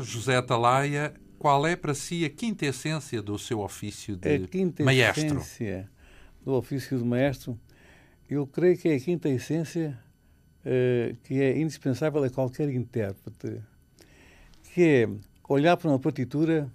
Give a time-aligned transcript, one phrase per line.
[0.00, 1.14] José Atalaia.
[1.38, 5.38] Qual é para si a quinta essência do seu ofício de a quinta maestro?
[5.38, 5.90] essência
[6.44, 7.58] do ofício de maestro,
[8.30, 9.98] eu creio que é a quinta essência
[10.64, 13.60] uh, que é indispensável a qualquer intérprete,
[14.72, 15.08] que é
[15.48, 16.70] olhar para uma partitura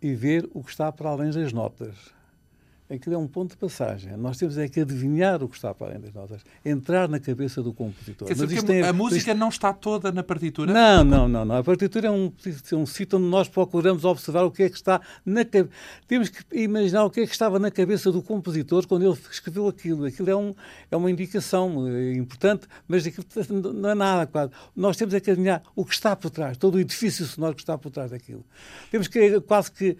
[0.00, 1.96] e ver o que está para além das notas
[2.90, 4.16] aquilo é um ponto de passagem.
[4.16, 7.62] Nós temos é que adivinhar o que está para além das notas, entrar na cabeça
[7.62, 8.26] do compositor.
[8.26, 9.38] Quer dizer, Mas a, a música isto...
[9.38, 10.72] não está toda na partitura?
[10.72, 11.44] Não, não, não.
[11.44, 11.56] não.
[11.56, 12.32] A partitura é um,
[12.72, 15.72] é um sítio onde nós procuramos observar o que é que está na cabeça.
[16.08, 19.68] Temos que imaginar o que é que estava na cabeça do compositor quando ele escreveu
[19.68, 20.04] aquilo.
[20.04, 20.54] Aquilo é, um,
[20.90, 23.24] é uma indicação é importante, mas aquilo
[23.72, 24.52] não é nada quase.
[24.74, 27.62] Nós temos é que adivinhar o que está por trás, todo o edifício sonoro que
[27.62, 28.44] está por trás daquilo.
[28.90, 29.96] Temos que quase que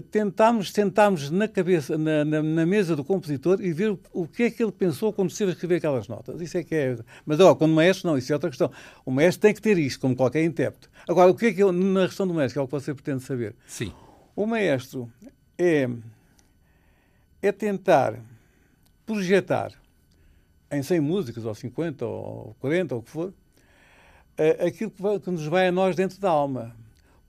[0.00, 4.44] tentámos, tentámos na cabeça, na, na, na, mesa do compositor e ver o, o, que
[4.44, 6.40] é que ele pensou quando esteve a escrever aquelas notas.
[6.40, 6.96] Isso é que é.
[7.26, 8.70] Mas, ó, quando maestro, não, isso é outra questão.
[9.04, 10.88] O maestro tem que ter isto, como qualquer intérprete.
[11.08, 12.94] Agora, o que é que eu, na questão do maestro, que é o que você
[12.94, 13.56] pretende saber?
[13.66, 13.92] Sim.
[14.36, 15.10] O maestro
[15.58, 15.88] é,
[17.42, 18.14] é tentar
[19.04, 19.72] projetar
[20.70, 23.34] em 100 músicas, ou 50, ou 40, ou o que for,
[24.38, 26.76] eh, aquilo que, vai, que nos vai a nós dentro da alma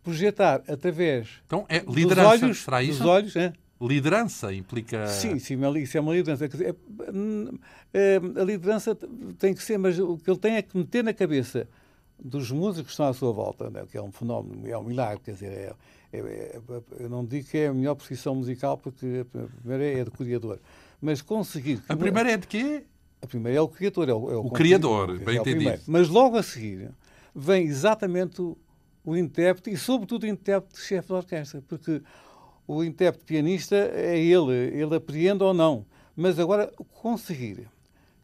[0.03, 2.99] projetar através então, é liderança, dos olhos, será isso?
[2.99, 3.53] Dos olhos é?
[3.81, 5.07] Liderança implica.
[5.07, 6.45] Sim, sim, isso é uma liderança.
[6.45, 6.75] É,
[7.93, 8.95] é, a liderança
[9.39, 11.67] tem que ser, mas o que ele tem é que meter na cabeça
[12.23, 15.23] dos músicos que estão à sua volta, né, que é um fenómeno, é um milagre,
[15.25, 15.73] quer dizer, é,
[16.13, 16.61] é, é,
[16.99, 20.59] eu não digo que é a melhor profissão musical, porque a primeira é de criador,
[21.01, 21.81] mas conseguir.
[21.89, 22.83] A primeira é de quê?
[23.19, 25.79] A primeira é o criador, é o, o, o criador, bem entendido.
[25.87, 26.91] Mas logo a seguir
[27.33, 28.55] vem exatamente o,
[29.03, 32.01] o intérprete e, sobretudo, o intérprete-chefe da orquestra, porque
[32.67, 35.85] o intérprete pianista é ele, ele apreende ou não.
[36.15, 37.67] Mas agora, conseguir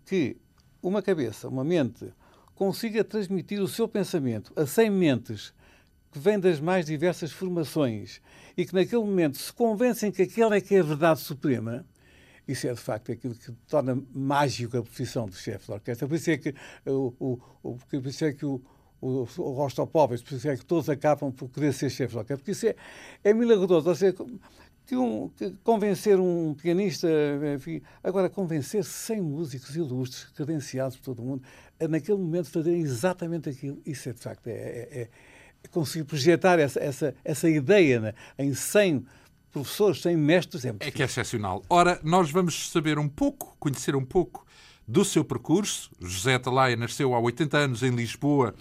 [0.05, 0.37] que
[0.81, 2.13] uma cabeça, uma mente,
[2.55, 5.53] consiga transmitir o seu pensamento a 100 mentes
[6.11, 8.21] que vêm das mais diversas formações
[8.55, 11.85] e que naquele momento se convencem que aquela é que é a verdade suprema,
[12.47, 16.07] isso é de facto aquilo que torna mágico a profissão de chefe da orquestra.
[16.07, 16.55] Por isso é que,
[16.85, 18.61] o, o, por isso é que o,
[19.01, 22.37] o, o Rostropóveis, por isso é que todos acabam por querer ser chefes de orquestra,
[22.37, 22.75] porque isso é,
[23.23, 23.89] é milagroso.
[23.89, 24.15] Ou seja,
[24.87, 27.07] que um, que convencer um pianista,
[27.55, 31.43] enfim, agora convencer 100 músicos ilustres, credenciados por todo o mundo,
[31.79, 35.09] a naquele momento fazerem exatamente aquilo, isso é de facto, é, é, é,
[35.63, 39.05] é conseguir projetar essa, essa, essa ideia né, em 100
[39.51, 40.65] professores, 100 mestres.
[40.65, 41.61] É, é que é excepcional.
[41.69, 44.47] Ora, nós vamos saber um pouco, conhecer um pouco
[44.87, 45.91] do seu percurso.
[45.99, 48.55] José Atalaia nasceu há 80 anos em Lisboa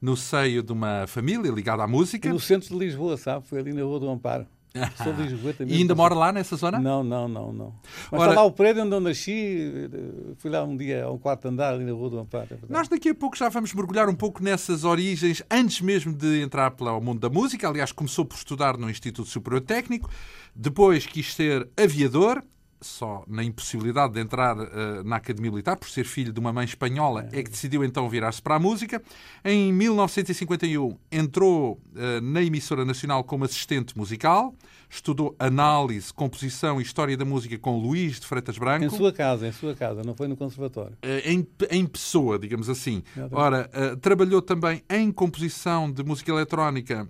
[0.00, 2.28] no seio de uma família ligada à música.
[2.28, 3.46] No centro de Lisboa, sabe?
[3.46, 4.46] Foi ali na Rua do Amparo.
[5.02, 5.74] Sou de Lisboa também.
[5.74, 6.78] E ainda mora lá nessa zona?
[6.78, 7.74] Não, não, não, não.
[8.10, 9.90] Mas Ora, está lá o prédio onde eu nasci.
[10.36, 12.48] Fui lá um dia ao quarto andar ali na Rua do Amparo.
[12.50, 16.42] É nós daqui a pouco já vamos mergulhar um pouco nessas origens, antes mesmo de
[16.42, 17.68] entrar para mundo da música.
[17.68, 20.10] Aliás, começou por estudar no Instituto Superior Técnico,
[20.54, 22.42] depois quis ser aviador,
[22.80, 26.64] só na impossibilidade de entrar uh, na Academia Militar, por ser filho de uma mãe
[26.64, 29.02] espanhola, é que decidiu então virar-se para a música.
[29.44, 34.54] Em 1951 entrou uh, na emissora nacional como assistente musical,
[34.88, 38.84] estudou análise, composição e história da música com Luís de Freitas Branco.
[38.84, 40.96] Em sua casa, em sua casa, não foi no conservatório.
[41.04, 43.02] Uh, em, em pessoa, digamos assim.
[43.30, 43.68] Ora,
[44.00, 47.08] trabalhou também em composição de música eletrónica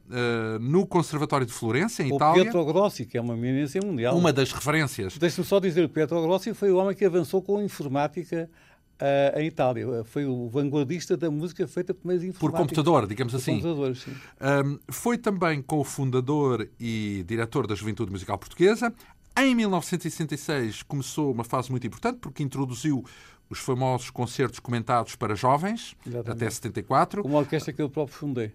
[0.61, 2.43] no Conservatório de Florença, em o Itália.
[2.44, 4.17] Pietro Grossi, que é uma eminência mundial.
[4.17, 5.17] Uma das referências.
[5.19, 8.49] Deixe-me só dizer que Pietro Grossi foi o homem que avançou com a informática
[9.00, 10.05] uh, em Itália.
[10.05, 12.50] Foi o vanguardista da música feita por meios informáticos.
[12.50, 13.61] Por computador, digamos por assim.
[13.61, 14.12] Computador, sim.
[14.41, 18.93] Um, foi também co-fundador e diretor da Juventude Musical Portuguesa.
[19.37, 23.05] Em 1966 começou uma fase muito importante porque introduziu
[23.49, 26.43] os famosos concertos comentados para jovens, Exatamente.
[26.44, 27.23] até 74.
[27.25, 28.53] Uma orquestra que eu próprio fundei.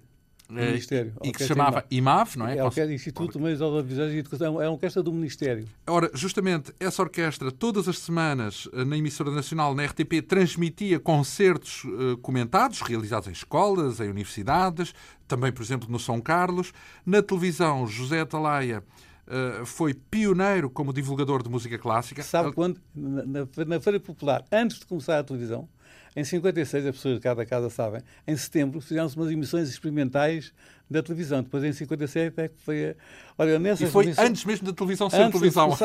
[0.50, 1.14] Eh, Ministério.
[1.24, 2.58] E que se chamava IMAV, não é?
[2.58, 4.62] É o Instituto de Meios Audiovisuais e Educação.
[4.62, 5.68] É uma orquestra do Ministério.
[5.88, 11.84] Ora, justamente, essa orquestra, todas as semanas, eh, na emissora nacional, na RTP, transmitia concertos
[11.86, 14.94] uh, comentados, realizados em escolas, em universidades,
[15.28, 16.74] também, por exemplo, no São Carlos.
[17.06, 18.84] Na televisão, José Atalaia
[19.28, 22.22] uh, foi pioneiro como divulgador de música clássica.
[22.22, 22.80] Sabe quando?
[22.94, 25.68] Na, na, na Feira Popular, antes de começar a televisão,
[26.16, 30.54] em 56, as pessoas de cada casa sabem, em setembro fizemos umas emissões experimentais
[30.90, 31.42] da televisão.
[31.42, 32.92] Depois, em 57, é que foi.
[32.92, 32.96] A...
[33.38, 34.30] Olha, nessas e foi emissões...
[34.30, 35.76] antes mesmo da televisão ser televisão.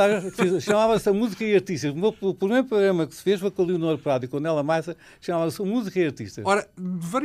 [0.60, 1.94] Chamava-se Música e Artistas.
[2.20, 4.62] O primeiro programa que se fez foi com a Leonor Prado e com a Nela
[4.62, 6.44] Massa, chamava-se Música e Artistas.
[6.44, 6.68] Ora,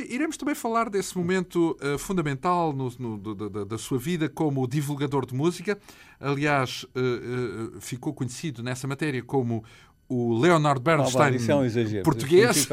[0.08, 4.68] iremos também falar desse momento uh, fundamental no, no, do, da, da, sua vida como
[4.68, 5.78] divulgador de música.
[6.20, 9.64] Aliás, uh, uh, ficou conhecido nessa matéria como
[10.08, 12.04] o Leonard Bernstein isso é um exagero.
[12.04, 12.68] português.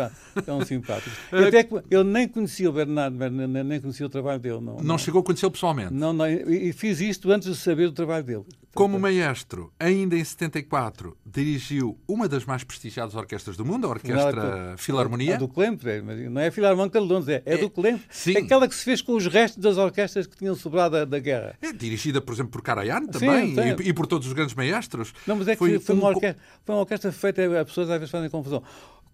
[0.47, 1.11] É um simpático.
[1.33, 4.61] Eu, até, eu nem conhecia o Bernardo, nem conhecia o trabalho dele.
[4.61, 4.99] Não, não, não.
[4.99, 5.93] chegou a conhecê-lo pessoalmente?
[5.93, 8.45] Não, não, e fiz isto antes de saber o trabalho dele.
[8.75, 14.71] Como maestro, ainda em 74, dirigiu uma das mais prestigiadas orquestras do mundo, a Orquestra
[14.71, 15.35] não, Filarmonia.
[15.35, 18.07] A do Klemper, mas não é a Filarmónica de Londres, é, é, é do Klemper.
[18.09, 18.37] Sim.
[18.37, 21.57] Aquela que se fez com os restos das orquestras que tinham sobrado da, da guerra.
[21.61, 25.13] É dirigida, por exemplo, por Karajan também sim, e, e, por todos os grandes maestros.
[25.27, 27.99] Não, mas é que foi, foi, uma, orquestra, foi uma orquestra feita, as pessoas às
[27.99, 28.63] vezes fazem confusão.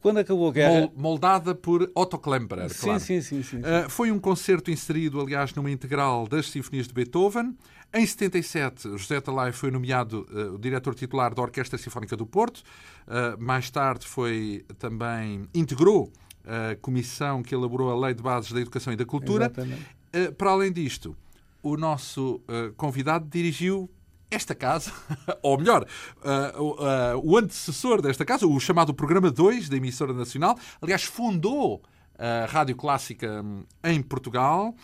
[0.01, 0.91] Quando acabou a guerra.
[0.95, 3.01] Moldada por Otto Klemperer, sim, claro.
[3.01, 3.57] Sim, sim, sim.
[3.57, 3.59] sim.
[3.59, 7.57] Uh, foi um concerto inserido, aliás, numa integral das Sinfonias de Beethoven.
[7.97, 12.59] Em 77, José Talai foi nomeado uh, o diretor titular da Orquestra Sinfónica do Porto.
[12.59, 16.13] Uh, mais tarde foi também integrou
[16.45, 19.51] a comissão que elaborou a Lei de Bases da Educação e da Cultura.
[19.51, 21.17] Uh, para além disto,
[21.63, 22.43] o nosso
[22.77, 23.91] convidado dirigiu
[24.31, 24.93] esta casa,
[25.43, 25.87] ou melhor,
[26.19, 26.77] uh, uh,
[27.25, 31.83] o antecessor desta casa, o chamado Programa 2 da emissora nacional, aliás, fundou
[32.19, 34.75] a Rádio Clássica hum, em Portugal.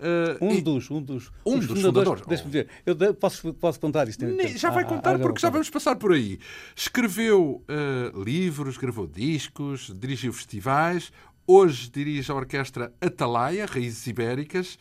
[0.00, 0.62] Uh, um, e...
[0.62, 2.24] dos, um dos, um dos fundadores.
[2.26, 4.24] Deixa-me dizer, eu posso, posso contar isto?
[4.56, 6.38] Já vai ah, contar, ah, porque já vamos passar por aí.
[6.74, 11.12] Escreveu uh, livros, gravou discos, dirigiu festivais.
[11.46, 14.78] Hoje dirige a orquestra Atalaia, Raízes Ibéricas.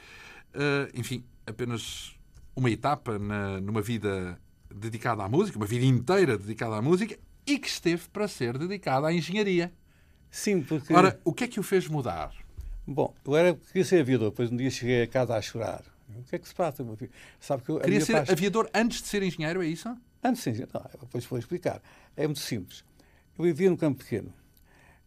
[0.56, 2.16] Uh, enfim, apenas
[2.56, 4.40] uma etapa na, numa vida
[4.74, 9.08] dedicada à música, uma vida inteira dedicada à música e que esteve para ser dedicada
[9.08, 9.74] à engenharia.
[10.32, 10.94] Sim, porque.
[10.94, 12.32] Ora, o que é que o fez mudar?
[12.92, 15.84] Bom, eu era, queria ser aviador, depois um dia cheguei a casa a chorar.
[16.10, 17.12] O que é que se passa, meu filho?
[17.40, 18.34] Sabe que eu, queria ser paixão...
[18.34, 19.96] aviador antes de ser engenheiro, é isso?
[20.24, 20.72] Antes de ser engenheiro.
[20.74, 21.84] Não, depois vou explicar.
[22.18, 22.84] É muito simples.
[23.38, 24.34] Eu vivia no campo pequeno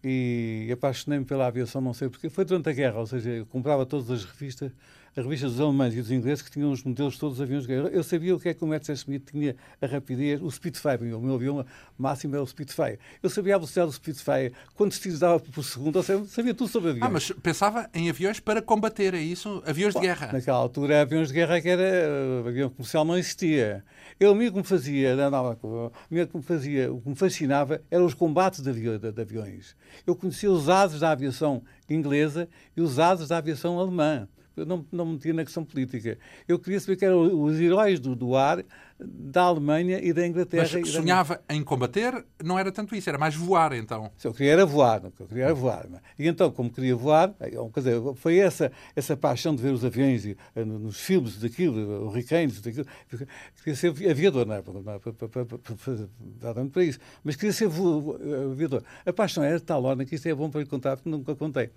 [0.02, 2.30] e apaixonei-me pela aviação, não sei porquê.
[2.30, 4.70] Foi durante a guerra, ou seja, eu comprava todas as revistas
[5.14, 7.68] as revistas dos alemães e dos ingleses que tinham os modelos todos os aviões de
[7.68, 7.88] guerra.
[7.88, 11.34] Eu sabia o que é que o Messerschmitt tinha a rapidez, o Spitfire, o meu
[11.34, 11.64] avião
[11.98, 12.98] máximo era o Spitfire.
[13.22, 16.68] Eu sabia a velocidade do Spitfire, quantos tiros dava por segundo, ou seja, sabia tudo
[16.68, 17.06] sobre aviões.
[17.06, 19.62] Ah, mas pensava em aviões para combater, é isso?
[19.66, 20.32] Aviões Bom, de guerra?
[20.32, 23.84] Naquela altura, aviões de guerra que era, eh, avião comercial não existia.
[24.18, 28.06] Eu, o que me fazia, andava, o que me fazia, o que me fascinava eram
[28.06, 29.76] os combates de, avi de, de aviões.
[30.06, 34.26] Eu conhecia os ases da aviação inglesa e os ases da aviação alemã
[34.56, 36.18] eu não, não me metia na questão política.
[36.46, 38.64] Eu queria saber que eram os heróis do, do ar
[39.04, 40.68] da Alemanha e da Inglaterra.
[40.72, 41.54] Mas sonhava da...
[41.54, 44.10] em combater, não era tanto isso, era mais voar então.
[44.16, 45.86] Se eu queria era voar, eu queria era voar.
[46.18, 50.26] E então, como queria voar, quer dizer, foi essa, essa paixão de ver os aviões
[50.26, 52.86] eh, nos filmes daquilo, hurricanes, daquilo.
[53.58, 54.62] Queria ser aviador, não é?
[54.62, 56.98] Para, para isso.
[57.24, 57.68] Mas queria ser
[58.50, 58.82] aviador.
[59.04, 61.34] A paixão era de tal ordem que isto é bom para lhe contar, porque nunca
[61.34, 61.70] contei.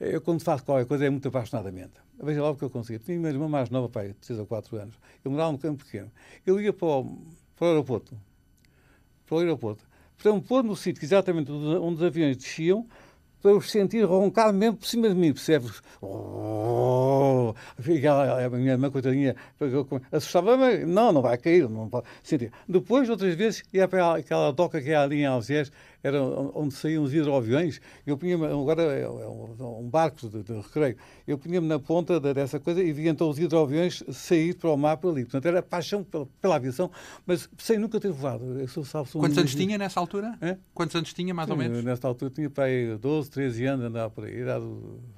[0.00, 1.94] Eu, quando faço qualquer coisa, é muito apaixonadamente.
[2.22, 2.98] Veja lá o que eu consegui.
[2.98, 4.94] Tinha uma irmã mais nova, pai, de 6 ou 4 anos.
[5.24, 6.10] Eu morava num campo pequeno.
[6.46, 7.18] Eu ia para o,
[7.56, 8.16] para o aeroporto.
[9.26, 9.84] Para o aeroporto.
[10.22, 12.86] Para me pôr no sítio exatamente onde os aviões desciam,
[13.40, 15.80] para eu sentir roncar mesmo por cima de mim, percebes?
[16.00, 19.36] Oh, a minha irmã, coitadinha,
[20.10, 20.84] assustava-me.
[20.84, 22.52] Não, não vai cair, não pode sentir.
[22.68, 25.70] Depois, outras vezes, ia para aquela doca que é ali em Algés,
[26.02, 27.80] era onde saíam os hidroaviões.
[28.06, 32.60] Eu punha-me, agora é, é um barco de, de recreio, eu punha-me na ponta dessa
[32.60, 35.24] coisa e via então os hidroaviões sair para o mar por ali.
[35.24, 36.90] Portanto, era paixão pela, pela aviação,
[37.26, 38.58] mas sem nunca ter voado.
[38.60, 39.40] Eu sou, salvo, sou Quantos um...
[39.40, 40.36] anos tinha nessa altura?
[40.40, 40.56] É?
[40.72, 41.82] Quantos anos tinha, mais sim, ou menos?
[41.82, 44.40] Nessa altura tinha para aí 12, 13 anos, andava por aí.
[44.40, 44.64] Idade,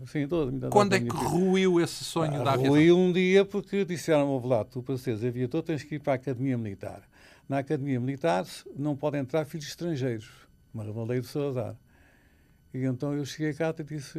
[0.06, 2.75] sim, 12, Quando é que ruiu esse sonho ah, da aviação?
[2.75, 6.16] Ruiu um dia porque disseram-me, lá, tu para seres aviador tens que ir para a
[6.16, 7.02] Academia Militar.
[7.49, 8.46] Na Academia Militar
[8.78, 11.76] não podem entrar filhos estrangeiros uma lei do Salazar.
[12.72, 14.18] E então eu cheguei cá e disse: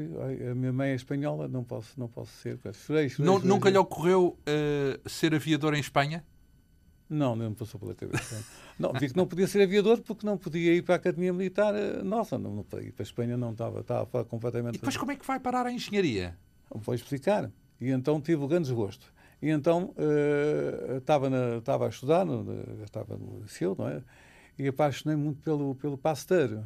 [0.50, 2.60] a minha mãe é espanhola, não posso, não posso ser.
[2.74, 6.25] Chorei, chorei, não, nunca lhe ocorreu uh, ser aviador em Espanha?
[7.10, 8.43] Não, não me passou pela cabeça.
[8.79, 11.74] não, vi que não podia ser aviador porque não podia ir para a Academia Militar.
[11.74, 14.75] Uh, nossa, não, não, ir para a Espanha não estava, estava completamente.
[14.75, 16.38] E depois como é que vai parar a engenharia?
[16.70, 17.50] Vou explicar.
[17.79, 19.13] E então tive o grande desgosto.
[19.41, 22.46] E então uh, estava, na, estava a estudar, no,
[22.84, 24.03] estava no liceu, não é?
[24.62, 26.63] E apaixonei muito pelo, pelo Pasteur.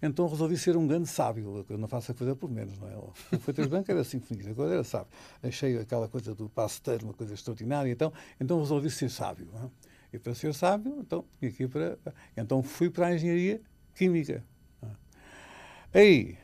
[0.00, 1.64] Então resolvi ser um grande sábio.
[1.68, 2.96] Eu não faço a coisa por menos, não é?
[2.96, 5.08] O Freitas Branco era sinfonia, agora era sábio.
[5.42, 9.48] Achei aquela coisa do Pasteur uma coisa extraordinária, então, então resolvi ser sábio.
[9.54, 10.16] É?
[10.16, 11.98] E para ser sábio, então, aqui para,
[12.36, 13.60] então fui para a engenharia
[13.94, 14.44] química.
[14.82, 15.98] É?
[15.98, 16.38] Aí,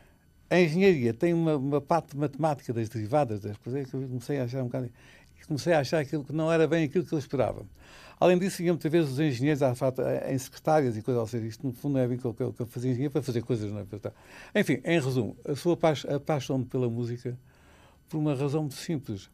[0.53, 4.45] a engenharia tem uma, uma parte matemática das derivadas das coisas que eu comecei a
[4.45, 4.91] achar um bocado.
[5.47, 7.65] Comecei a achar aquilo que não era bem aquilo que eu esperava.
[8.21, 9.63] Além disso, iam muitas vezes os engenheiros
[10.29, 12.43] em secretárias e coisas, ou seja, isto no fundo não é bem que eu, que
[12.43, 14.61] eu fazia engenheiro para fazer coisas, não é?
[14.61, 17.37] Enfim, em resumo, a sua paixão pela música
[18.09, 19.31] por uma razão muito simples.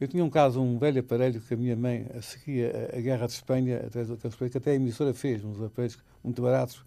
[0.00, 3.26] Eu tinha um caso, um velho aparelho que a minha mãe seguia a, a Guerra
[3.26, 6.84] de Espanha, através do que até a emissora fez, uns aparelhos muito baratos,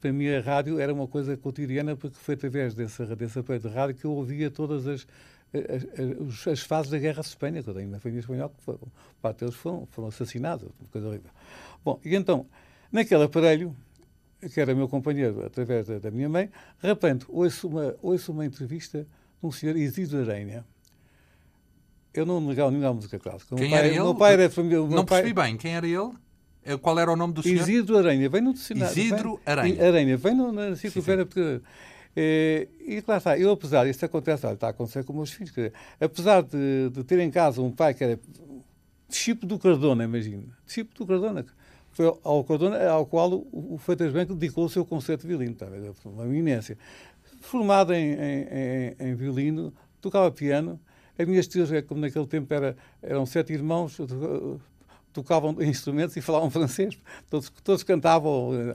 [0.00, 3.74] para mim a rádio era uma coisa cotidiana porque foi através desse, desse aparelho de
[3.74, 5.06] rádio que eu ouvia todas as,
[5.52, 8.80] as, as, fases da Guerra de Espanha, que eu tenho família espanhola que foram,
[9.20, 11.30] parte deles foram, foram assassinados, uma coisa horrível.
[11.84, 12.46] Bom, e então,
[12.90, 13.76] naquele aparelho,
[14.52, 18.46] que era meu companheiro através da, da minha mãe, de repente ouço uma, ouço uma
[18.46, 20.64] entrevista de um senhor Isidro Aranha.
[22.12, 23.54] Eu não me ligava nenhuma música clássica.
[23.54, 24.00] Quem pai, era ele?
[24.00, 25.22] Meu pai era família, não pai...
[25.22, 25.56] percebi bem.
[25.56, 26.12] Quem era ele?
[26.64, 27.62] Eh, qual era o nome do senhor?
[27.62, 28.28] Isidro Aranha.
[28.28, 28.98] Vem no dicionário.
[28.98, 29.86] Isidro vem, Aranha.
[29.86, 30.16] Aranha.
[30.16, 31.26] Vem no, na enciclopédia
[32.16, 35.16] e, eh, e lá está, eu apesar, isso acontece, olha, está a acontecer com os
[35.16, 38.18] meus filhos, dizer, apesar de, de, ter em casa um pai que era
[39.08, 41.46] discípulo do Cardona, imagina, discípulo do Cardona,
[41.92, 45.54] foi ao Cardona ao qual o, o Freitas Branco dedicou o seu concerto de violino,
[45.54, 45.66] tá,
[46.04, 46.76] uma eminência.
[47.40, 48.46] Formado em, em,
[48.98, 50.80] em, em violino, tocava piano,
[51.18, 53.98] as minhas tias, é como naquele tempo era, eram sete irmãos,
[55.12, 56.98] tocavam instrumentos e falavam francês,
[57.28, 58.74] todos, todos cantavam.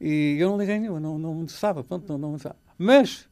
[0.00, 2.58] E eu não liguei nenhuma, não, não me interessava, pronto, não, não me interessava.
[2.78, 3.28] Mas,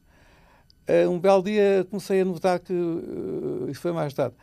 [0.87, 4.35] uh, um belo dia comecei a notar que, uh, isso foi mais tarde,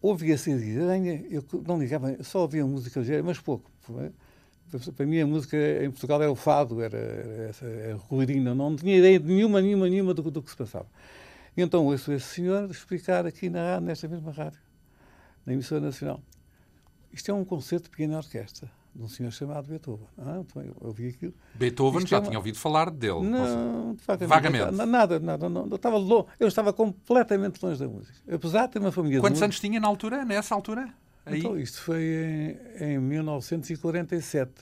[0.00, 3.70] ouvia CD aranha, eu não ligava, só ouvia música ligeira, mas pouco.
[4.96, 9.20] Para mim a música em Portugal era o fado, era, era, era não tinha ideia
[9.20, 10.86] de nenhuma, nenhuma, nenhuma do, do que se passava.
[11.56, 14.60] E então ouço esse senhor explicar aqui na, nesta mesma rádio,
[15.44, 16.22] na emissora nacional.
[17.12, 20.06] Isto é um concerto de pequena orquestra de um senhor chamado Beethoven.
[20.18, 21.32] Ah, eu ouvi aquilo.
[21.54, 22.26] Beethoven, já é uma...
[22.26, 23.22] tinha ouvido falar dele?
[23.22, 24.28] Não, vagamente.
[24.28, 24.86] vagamente.
[24.86, 25.48] Nada, nada.
[25.48, 28.14] Não, eu, estava longe, eu estava completamente longe da música.
[28.30, 30.92] Apesar de ter uma família Quantos anos tinha na altura, nessa altura?
[31.24, 31.38] Aí?
[31.38, 32.02] Então, isto foi
[32.80, 34.52] em, em 1947.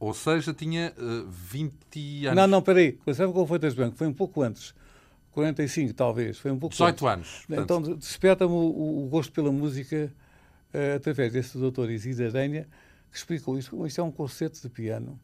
[0.00, 2.36] Ou seja, tinha uh, 20 anos.
[2.36, 2.98] Não, não, peraí.
[3.14, 3.96] Sabe qual foi o Banco?
[3.96, 4.74] Foi um pouco antes.
[5.32, 6.38] 45, talvez.
[6.38, 7.44] Foi um pouco 18 antes.
[7.48, 7.62] anos.
[7.64, 10.12] Então, desperta-me o, o, gosto pela música
[10.96, 12.66] através desse doutor Isidro Aranha,
[13.10, 13.86] que explicou isto.
[13.86, 15.18] Isto é um concerto de piano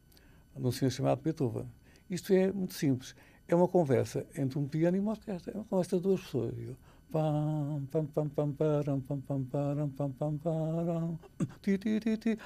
[0.55, 1.65] de um senhor chamado Beethoven.
[2.09, 3.15] Isto é muito simples.
[3.47, 5.53] É uma conversa entre um piano e uma orquestra.
[5.53, 6.53] É uma conversa de duas pessoas.
[6.57, 6.75] Eu,
[7.11, 11.19] pam, pam, pam, pam, param, pam, pam, param, pam, pam, param,
[11.61, 12.37] ti, ti, ti, ti.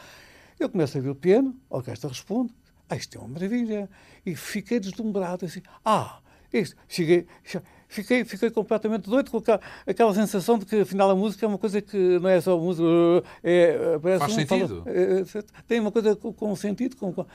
[0.60, 2.54] Eu começo a ver o piano, a orquestra responde.
[2.90, 3.90] Ah, isto é uma maravilha.
[4.26, 5.62] E fiquei deslumbrado, assim.
[5.84, 6.22] Ah,
[6.54, 6.76] isto.
[6.88, 7.28] Cheguei,
[7.96, 11.58] fiquei, fiquei completamente doido com aquela, aquela sensação de que afinal a música é uma
[11.58, 12.86] coisa que não é só música,
[13.44, 14.84] é, parece Faz um, sentido.
[14.84, 16.96] Fala, é, tem uma coisa com, com sentido.
[16.98, 17.25] Com, com...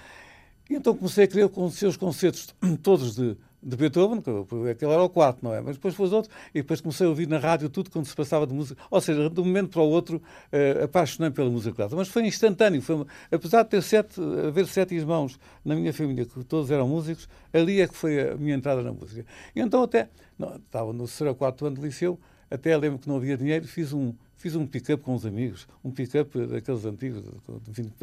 [0.68, 4.22] Então comecei a querer com os seus concertos todos de de Beethoven,
[4.70, 5.60] aquele era o quarto, não é?
[5.60, 8.46] Mas depois foi outro, e depois comecei a ouvir na rádio tudo quando se passava
[8.46, 8.80] de música.
[8.90, 11.96] Ou seja, de um momento para o outro, uh, apaixonei pela música clássica.
[11.96, 12.80] Mas foi instantâneo.
[12.80, 17.28] Foi, apesar de ter sete, haver sete irmãos na minha família, que todos eram músicos,
[17.52, 19.26] ali é que foi a minha entrada na música.
[19.54, 22.18] E então até, não, estava no terceiro ou quarto ano de liceu,
[22.50, 25.90] até lembro que não havia dinheiro, fiz um, fiz um pick-up com os amigos, um
[25.90, 27.22] pick-up daqueles antigos,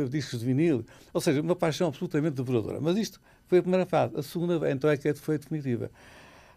[0.08, 2.80] discos de vinil, ou seja, uma paixão absolutamente devoradora.
[2.80, 4.16] Mas isto foi a primeira fase.
[4.16, 5.90] A segunda, então, é que foi definitiva.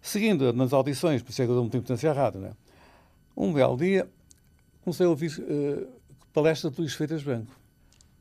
[0.02, 2.52] Seguindo nas audições, por isso é que eu dou muita importância à rádio, né?
[3.34, 4.06] um belo dia
[4.82, 5.88] comecei a ouvir uh,
[6.32, 7.50] palestra de Luís Feitas Branco.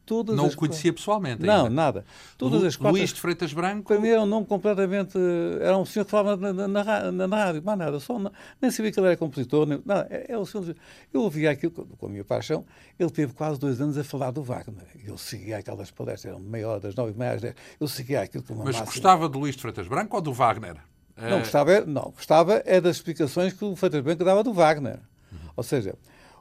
[0.09, 1.55] Todas não o conhecia pessoalmente ainda.
[1.55, 2.03] Não, nada.
[2.35, 2.97] Todas Lu, as quatro...
[2.97, 3.83] Luís de Freitas Branco?
[3.83, 5.15] Para mim era um nome completamente...
[5.61, 7.99] Era um senhor que falava na, na, na, na rádio, mais nada.
[7.99, 9.67] Só, não, nem sabia que ele era compositor.
[9.67, 10.07] Nem, nada.
[10.09, 10.75] É, é o senhor,
[11.13, 12.65] eu ouvia aquilo com a minha paixão.
[12.97, 14.87] Ele teve quase dois anos a falar do Wagner.
[15.05, 17.53] Eu seguia aquelas palestras, eram meia hora, das nove e meia às dez.
[17.79, 18.91] Eu seguia aquilo com uma Mas máxima.
[18.91, 20.77] gostava de Luís de Freitas Branco ou do Wagner?
[21.15, 21.39] Não, é...
[21.39, 24.99] gostava, não, gostava é das explicações que o Freitas Branco dava do Wagner.
[25.31, 25.37] Uhum.
[25.55, 25.93] Ou seja,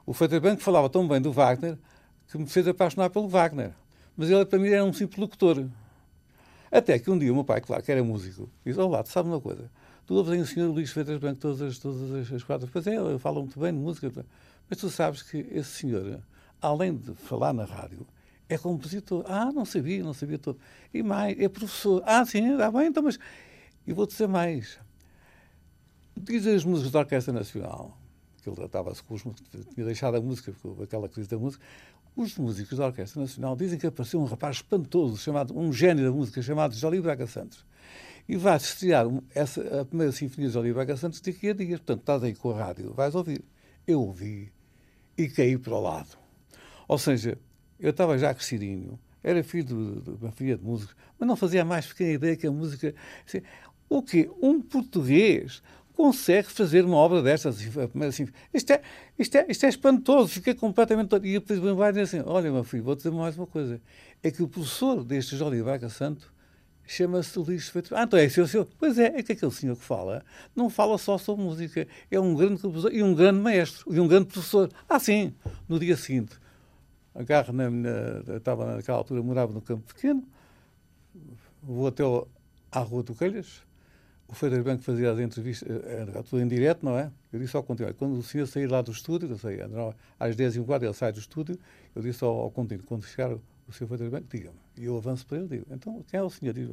[0.05, 1.77] o Freitas Branco falava tão bem do Wagner
[2.29, 3.73] que me fez apaixonar pelo Wagner
[4.19, 5.65] mas ele para mim era um simples locutor.
[6.69, 9.31] Até que um dia o meu pai, claro que era músico, disse: Olá, tu sabes
[9.31, 9.71] uma coisa?
[10.05, 12.67] Tu ouves o senhor Luís Freitas Branco todas as, todas as, as quatro.
[12.69, 14.11] Pois é, ele fala muito bem de música.
[14.69, 16.19] Mas tu sabes que esse senhor,
[16.61, 18.05] além de falar na rádio,
[18.49, 19.23] é compositor.
[19.25, 20.59] Ah, não sabia, não sabia todo.
[20.93, 22.03] E mais, é professor.
[22.05, 23.17] Ah, sim, está bem, então, mas.
[23.87, 24.77] E vou dizer mais.
[26.17, 27.97] Diz as músicas da Orquestra Nacional,
[28.43, 29.23] que ele estava-se com os
[29.73, 31.63] tinha deixado a música, aquela crise da música.
[32.15, 36.11] Os músicos da Orquestra Nacional dizem que apareceu um rapaz espantoso, chamado, um gênio da
[36.11, 37.65] música, chamado Jolie Braga Santos.
[38.27, 41.79] E vai-se estrear essa, a primeira Sinfonia de Jolie Braga Santos daqui a dias.
[41.79, 43.43] Portanto, estás aí com a rádio, vais ouvir.
[43.87, 44.51] Eu ouvi
[45.17, 46.17] e caí para o lado.
[46.87, 47.37] Ou seja,
[47.79, 51.87] eu estava já crescidinho, era filho de uma filha de músicos, mas não fazia mais
[51.87, 52.93] pequena ideia que a música.
[53.25, 53.41] Assim,
[53.89, 54.29] o quê?
[54.41, 55.61] Um português
[55.99, 57.57] consegue fazer uma obra destas.
[58.07, 58.81] Assim, isto, é,
[59.17, 61.13] isto, é, isto é espantoso, fiquei completamente.
[61.17, 63.81] E depois vai dizer assim: Olha, meu filho, vou dizer mais uma coisa.
[64.23, 66.33] É que o professor deste Jorge Braga Santo
[66.87, 67.93] chama-se Luís Feito.
[67.93, 68.65] Ah, então é esse o senhor?
[68.79, 70.23] Pois é, é que aquele senhor que fala
[70.55, 74.07] não fala só sobre música, é um grande compositor e um grande maestro e um
[74.07, 74.71] grande professor.
[74.87, 75.33] Ah, sim,
[75.67, 76.39] no dia seguinte,
[77.13, 80.23] agarro na, na, estava naquela altura, morava no Campo Pequeno,
[81.61, 82.25] vou até ao,
[82.71, 83.67] à Rua do Quelhas,
[84.29, 87.11] o Freitas Banco fazia as entrevistas, eh, era tudo em direto, não é?
[87.33, 89.59] Eu disse ao contínuo, quando o senhor sair lá do estúdio, eu sei,
[90.19, 91.57] às 10 e um quarto ele sai do estúdio,
[91.95, 94.57] eu disse ao, ao contínuo, quando chegar o senhor Freitas Banco, diga-me.
[94.77, 96.53] E eu avanço para ele digo, então, quem é o senhor?
[96.53, 96.69] Diz,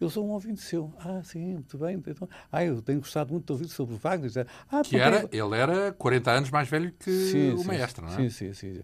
[0.00, 0.92] eu sou um ouvinte seu.
[0.98, 2.02] Ah, sim, muito bem.
[2.06, 4.46] Então, ah, eu tenho gostado muito de ouvir sobre o Wagner.
[4.68, 8.12] Ah, que era, ele era 40 anos mais velho que sim, o sim, maestro, não
[8.12, 8.16] é?
[8.16, 8.82] Sim, sim, sim.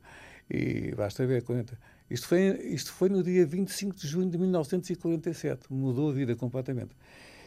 [0.49, 1.76] E basta ver, 40.
[2.09, 2.41] Isto foi,
[2.73, 5.73] isto foi no dia 25 de junho de 1947.
[5.73, 6.95] Mudou a vida completamente.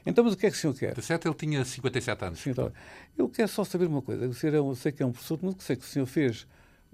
[0.05, 0.89] Então, mas o que é que o senhor quer?
[0.89, 2.39] 57, ele tinha 57 anos.
[2.39, 2.71] Sim, então,
[3.17, 4.25] eu quero só saber uma coisa.
[4.25, 6.47] Eu é sei que é um professor de música, sei que o senhor fez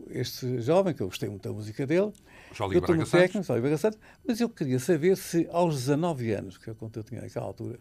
[0.09, 2.11] este jovem, que eu gostei muito da música dele.
[2.53, 6.57] Jolie eu no técnico, Jolie Braga Santos, mas eu queria saber se aos 19 anos,
[6.57, 7.79] que é quanto eu tinha naquela altura,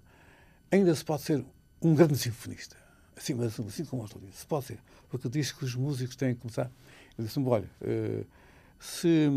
[0.70, 1.44] ainda se pode ser
[1.80, 2.76] um grande sinfonista.
[3.16, 4.78] Assim, mas assim como eu estou disse, se pode ser.
[5.08, 6.70] Porque diz que os músicos têm que começar.
[7.16, 8.26] Eu disse-me, olha, uh,
[8.78, 9.28] se,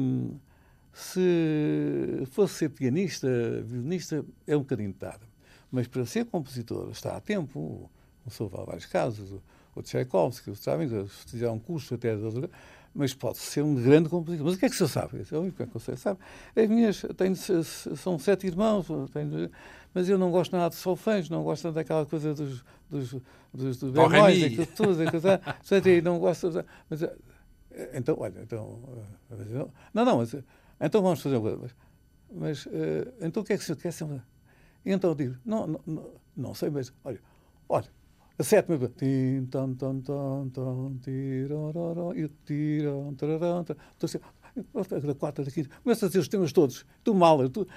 [0.94, 3.28] se fosse ser pianista,
[3.64, 5.33] violinista, é um bocadinho tarde.
[5.74, 7.90] Mas para ser compositor está a tempo.
[8.24, 9.32] O senhor vai vários casos.
[9.32, 9.42] O,
[9.76, 12.16] o Tchaikovsky, o Stravinsky, fizeram um curso até
[12.94, 14.46] mas pode ser um grande compositor.
[14.46, 15.26] Mas o que é que o senhor sabe?
[15.32, 16.20] Eu, o que é que você sabe?
[16.56, 19.50] As minhas, tenho, são sete irmãos, tenho,
[19.96, 23.16] mas eu não gosto nada de solfães, não gosto daquela coisa dos, dos,
[23.52, 26.52] dos, dos bemóis, aquilo tudo, aquilo, não gosto.
[26.88, 27.18] Mas, eh,
[27.96, 28.80] então, olha, então.
[29.32, 30.36] Eh, não, não, mas.
[30.80, 31.74] Então vamos fazer uma coisa.
[32.32, 32.68] Mas, mas
[33.22, 34.06] então o que é que o senhor quer ser?
[34.06, 34.33] E
[34.92, 37.20] então eu digo, não, não, não, não sei, mas olha,
[37.70, 37.88] olha,
[38.38, 38.78] a sétima.
[38.98, 45.70] Tim, tam, tam, tam, tam, tirororo, e tiram, tararam, da quarta, da quinta.
[45.84, 46.86] Começa a dizer os temas todos.
[47.04, 47.50] Do Mahler.
[47.50, 47.68] Tu...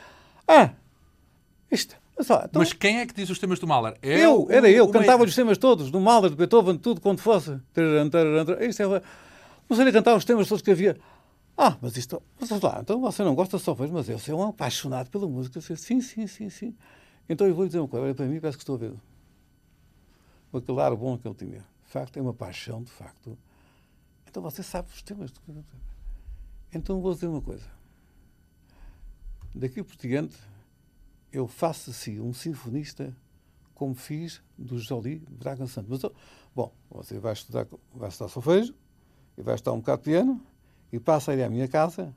[0.49, 0.73] Ah!
[1.71, 1.97] Isto.
[2.21, 2.61] Só, então...
[2.61, 3.97] Mas quem é que diz os temas do Mahler?
[4.01, 7.61] É eu, era eu, cantava os temas todos, do Mahler, de Beethoven, tudo quanto fosse.
[7.75, 9.03] Tararam, tararam, isto é.
[9.69, 10.97] Comecei a cantar os temas todos que havia.
[11.59, 12.23] Ah, mas isto.
[12.41, 15.61] Mas lá, então você não gosta só, mas eu sou um apaixonado pela música.
[15.61, 16.75] Sim, sim, sim, sim.
[17.29, 18.95] Então eu vou lhe dizer uma coisa, para mim parece que estou a ver
[20.59, 21.59] aquele ar bom que ele tinha.
[21.59, 23.37] De facto, é uma paixão, de facto.
[24.27, 25.33] Então você sabe os temas.
[26.73, 27.67] Então vou dizer uma coisa.
[29.55, 30.37] Daqui por diante,
[31.33, 33.17] eu faço assim um sinfonista
[33.75, 36.03] como fiz do Jolie Braga Santos.
[36.03, 36.13] Mas,
[36.55, 38.75] bom, você vai estudar, vai estudar solfejo
[39.37, 40.41] e vai estudar um bocado de piano
[40.93, 42.15] e passa aí à minha casa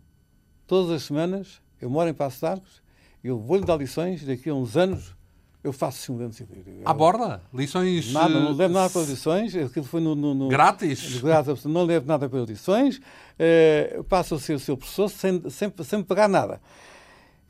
[0.67, 1.61] todas as semanas.
[1.79, 2.81] Eu moro em Passos Arcos,
[3.23, 5.15] eu vou-lhe dar lições daqui a uns anos
[5.61, 6.47] eu faço um assim.
[6.85, 7.41] À borda?
[7.53, 8.13] Lições.
[8.13, 9.55] Nada, não levo nada para lições.
[9.55, 10.15] Aquilo foi no.
[10.15, 11.19] no, no Grátis?
[11.19, 13.01] Grátis, não levo nada para lições.
[13.37, 16.61] Eh, passo a ser o seu professor sem, sem, sem pagar nada.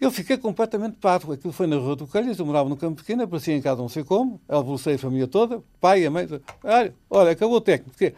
[0.01, 1.34] Eu fiquei completamente parvo.
[1.34, 3.89] Aquilo foi na Rua do Calhas, eu morava no Campo Pequeno, aparecia em casa não
[3.89, 6.27] sei como, alvorcei a família toda, pai, a mãe.
[6.63, 7.91] Olha, olha acabou o técnico.
[7.91, 8.15] Porque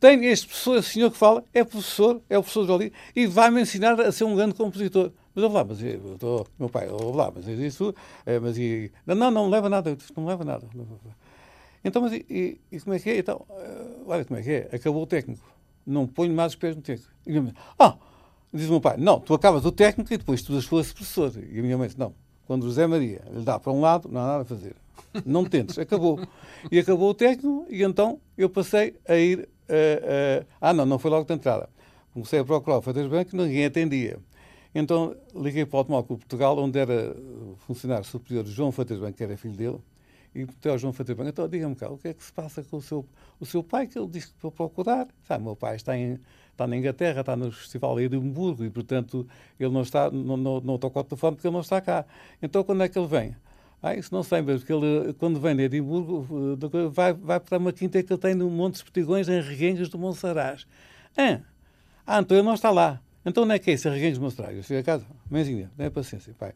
[0.00, 3.60] tem este professor, esse senhor que fala, é professor, é o professor Jolie, e vai-me
[3.60, 5.12] ensinar a ser um grande compositor.
[5.34, 7.94] Mas eu lá, mas eu estou, meu pai, eu lá, mas isso,
[8.26, 10.66] é, mas e, não, não, leva nada, não leva nada.
[11.84, 13.18] Então, mas e, e, como é que é?
[13.18, 15.42] Então, eh, olha como é que é, acabou o técnico,
[15.86, 17.10] não ponho mais os pés no técnico.
[17.26, 17.96] E minha, ah,
[18.52, 21.32] diz o meu pai, não, tu acabas o técnico e depois tu fosse professor.
[21.50, 22.14] E a minha mãe disse, não,
[22.46, 24.74] quando o José Maria lhe dá para um lado, não há nada a fazer.
[25.24, 26.20] Não tentes, acabou.
[26.70, 30.98] E acabou o técnico e então eu passei a ir, uh, uh, ah não, não
[30.98, 31.68] foi logo de entrada.
[32.12, 34.18] Comecei a procurar o Freitas Banco, ninguém atendia.
[34.74, 39.36] Então liguei para o Automóvel Portugal, onde era o funcionário superior João Freitas que era
[39.36, 39.78] filho dele,
[40.32, 42.76] e perguntei ao João Freitas então diga-me cá, o que é que se passa com
[42.76, 43.04] o seu,
[43.40, 45.08] o seu pai, que ele disse que para procurar.
[45.26, 46.20] Sabe, meu pai está, em,
[46.52, 49.26] está na Inglaterra, está no Festival de Edimburgo, e portanto
[49.58, 52.04] ele não está, não, não, não tocou o telefone porque ele não está cá.
[52.40, 53.36] Então quando é que ele vem?
[53.82, 56.26] Ah, isso não sei, mas porque ele, quando vem de Edimburgo,
[56.62, 59.88] eh, vai, vai para uma quinta que ele tem no Monte dos Petigões, em Reguengas
[59.88, 60.66] do Monsaraz.
[61.16, 61.40] Ah,
[62.06, 63.00] ah, então ele não está lá.
[63.24, 64.66] Então não é que é isso, arreguei os meus tragos.
[64.66, 66.52] Chego a casa, mãezinha, tenha paciência, pai.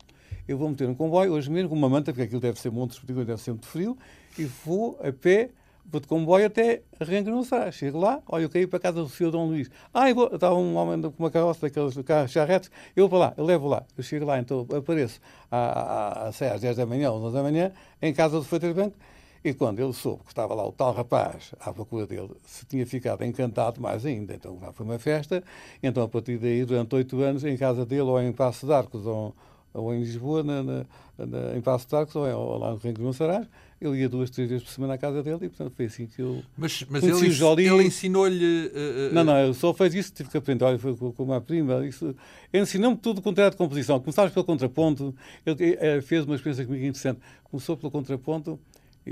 [0.49, 2.99] Eu vou meter um comboio hoje mesmo com uma manta, porque aquilo deve ser montes,
[2.99, 3.97] porque deve ser muito frio,
[4.39, 5.51] e vou a pé,
[5.85, 7.71] vou de comboio até Arranque no Sá.
[7.71, 9.71] Chego lá, olha, eu caí para a casa do senhor Dom Luís.
[9.93, 13.35] Ah, eu vou, estava um homem com uma carroça daqueles carros charretes, eu vou lá,
[13.37, 13.85] eu levo lá.
[13.97, 18.45] Eu chego lá, então apareço às 10 da manhã, 11 da manhã, em casa do
[18.45, 18.97] Freitas Banco,
[19.45, 22.87] e quando ele soube que estava lá o tal rapaz à procura dele, se tinha
[22.87, 24.35] ficado encantado mais ainda.
[24.35, 25.45] Então lá foi uma festa.
[25.83, 29.05] Então, a partir daí, durante oito anos, em casa dele, ou em Passo de Arcos,
[29.05, 29.35] ou,
[29.75, 30.87] ou em Lisboa, na, na,
[31.19, 33.47] na, em Passo de Arcos, ou, ou lá no Rio de Monsaraz,
[33.83, 36.23] ele ia duas, três vezes por semana à casa dele e, portanto, foi assim que
[36.23, 36.43] eu.
[36.57, 38.69] Mas, mas ele, ele ensinou-lhe.
[38.69, 40.65] Uh, não, não, eu só fez isso, tive que aprender.
[40.65, 41.87] Olha, foi com, com uma prima.
[41.87, 42.17] Isso,
[42.51, 44.01] ensinou-me tudo com teatro de composição.
[44.01, 47.21] Começámos pelo contraponto, ele, ele, fez uma experiência comigo interessante.
[47.45, 48.59] Começou pelo contraponto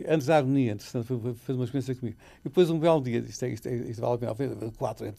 [0.08, 2.16] Antes da harmonia, entretanto, fez uma experiência comigo.
[2.40, 4.68] E depois, um belo dia, isto, é, isto, é, isto vale a pena, eu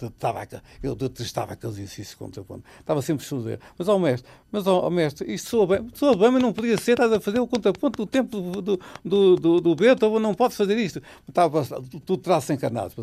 [0.07, 0.47] estava,
[0.81, 2.63] eu detestava aqueles exercícios contraponto.
[2.79, 3.59] Estava sempre estudar.
[3.77, 6.93] Mas, ao mestre, mas, ao, mestre, isto soa bem, soa bem, mas não podia ser,
[6.93, 10.55] estás a fazer o contraponto do tempo do, do, do, do, do Beethoven, não pode
[10.55, 11.01] fazer isto.
[11.29, 11.63] Estava
[12.03, 12.93] tudo traço encarnado,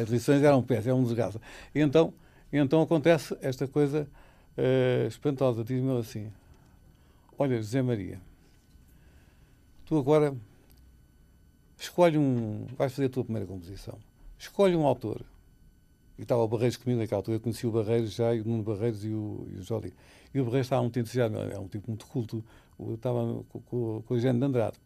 [0.00, 1.40] as lições eram pés, era um desgraça.
[1.72, 2.12] E então,
[2.52, 4.08] e então acontece esta coisa
[4.58, 6.32] uh, espantosa, diz-me assim,
[7.38, 8.20] olha, José Maria,
[9.86, 10.34] tu agora
[11.82, 12.66] escolhe um.
[12.76, 13.98] Vais fazer a tua primeira composição.
[14.38, 15.24] Escolhe um autor.
[16.18, 17.36] E estava o Barreiros comigo naquela altura.
[17.36, 19.92] Eu conheci o Barreiros já, o Nuno Barreiros e o, e o.
[20.34, 21.52] E o Barreiros estava muito entusiasmado.
[21.52, 22.44] É um tipo muito culto.
[22.78, 24.78] Eu estava com, com, com o Eugênio de Andrade.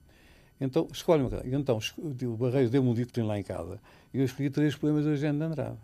[0.61, 3.81] Então, escolhe uma E então, o Barreiros deu-me um dito que tem lá em casa.
[4.13, 5.79] E eu escolhi três poemas do Eugênio de Andrade.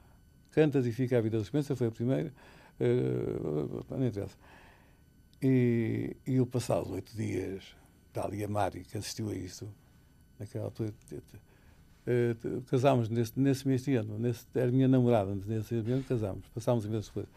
[0.52, 2.32] Cantas e Fica a Vida Suspensa, foi a primeira.
[2.80, 4.36] Uh, não interessa.
[5.42, 7.64] E, e eu, passados oito dias,
[8.14, 9.68] Dália Mari, que assistiu a isto,
[10.42, 10.92] naquela altura.
[12.04, 16.84] Uh, casámos nesse, nesse mês de ano, nesse, era minha namorada, nesse ano casámos, passámos
[16.84, 17.30] imensas coisas.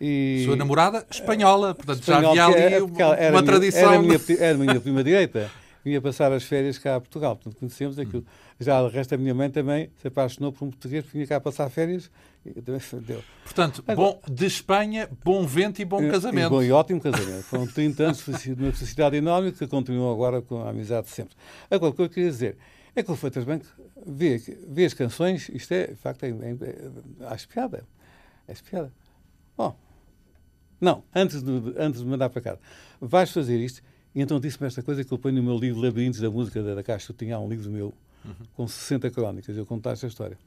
[0.00, 3.92] E, Sua namorada espanhola, portanto espanhola, já havia ali era, uma, era uma minha, tradição.
[3.92, 5.50] Era a minha, era minha prima direita
[5.84, 7.36] vinha passar as férias cá a Portugal.
[7.36, 8.24] Portanto, conhecemos aquilo.
[8.58, 11.40] Já o resto da minha mãe também se apaixonou por um português que vinha cá
[11.40, 12.10] passar férias.
[13.06, 13.22] Deu.
[13.44, 16.46] Portanto, Agora, bom, de Espanha, bom vento e bom casamento.
[16.46, 17.42] E, bom e ótimo casamento.
[17.42, 21.36] Foram 30 anos de uma felicidade enorme que continuam agora com a amizade de sempre.
[21.70, 22.56] Agora, o que eu queria dizer
[22.94, 23.66] é que o Freitas Banco
[24.06, 24.38] vê,
[24.68, 27.86] vê as canções, isto é, de facto, é, é, é, acho piada.
[28.48, 28.92] É piada.
[29.56, 29.76] Bom,
[30.80, 32.60] não, antes de, antes de mandar para casa,
[33.00, 33.82] vais fazer isto
[34.14, 36.82] e então disse-me esta coisa que eu ponho no meu livro Labirintos da Música da
[36.82, 37.12] Caixa.
[37.12, 37.94] Eu tinha um livro meu
[38.24, 38.34] uhum.
[38.54, 39.56] com 60 crónicas.
[39.56, 40.38] Eu contar esta história.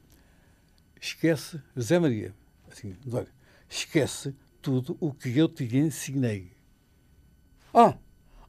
[1.00, 2.34] Esquece, José Maria,
[2.70, 3.28] assim, olha,
[3.68, 6.52] esquece tudo o que eu te ensinei.
[7.72, 7.94] Ah,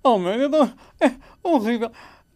[0.03, 1.91] oh, meu, então, é horrível.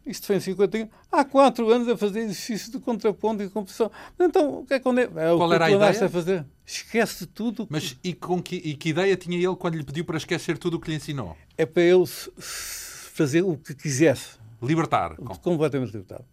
[0.10, 3.92] Isto foi em 50 Há quatro anos a fazer exercício de contraponto e composição.
[4.20, 5.02] Então, o que é que é?
[5.04, 6.06] é Qual era a ideia?
[6.06, 6.46] A fazer?
[6.66, 7.68] Esquece tudo.
[7.70, 10.78] Mas e, com que, e que ideia tinha ele quando lhe pediu para esquecer tudo
[10.78, 11.38] o que lhe ensinou?
[11.56, 12.06] É para ele
[12.38, 14.40] fazer o que quisesse.
[14.62, 15.16] Libertar.
[15.16, 16.26] Completamente libertado.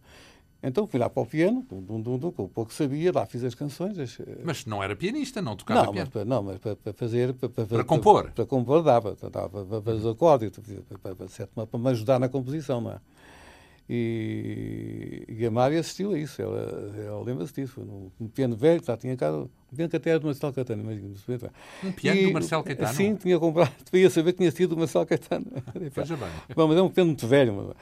[0.61, 3.43] Então fui lá para o piano, dum, dum, dum, com o pouco sabia, lá fiz
[3.43, 3.97] as canções.
[3.99, 4.17] As...
[4.43, 6.11] Mas não era pianista, não tocava não, piano.
[6.13, 7.33] Mas, não, mas para, para fazer.
[7.35, 8.23] Para, para, para compor?
[8.23, 12.27] Para, para, compor dava, dava para, para os acordes, para, para, para, me ajudar na
[12.27, 12.99] composição, não é?
[13.89, 18.11] E, e a Mari assistiu a isso, ela, ela lembra-se disso.
[18.19, 20.83] Um piano velho, tá, tinha cá, um piano que até era do Marcelo Caetano.
[20.83, 20.99] Mas,
[21.83, 22.93] um piano e, do Marcelo Caetano?
[22.93, 25.45] Sim, tinha comprado, devia saber que tinha sido do Marcelo Caetano.
[25.95, 26.27] Veja bem.
[26.53, 27.73] Bom, mas é um piano muito velho.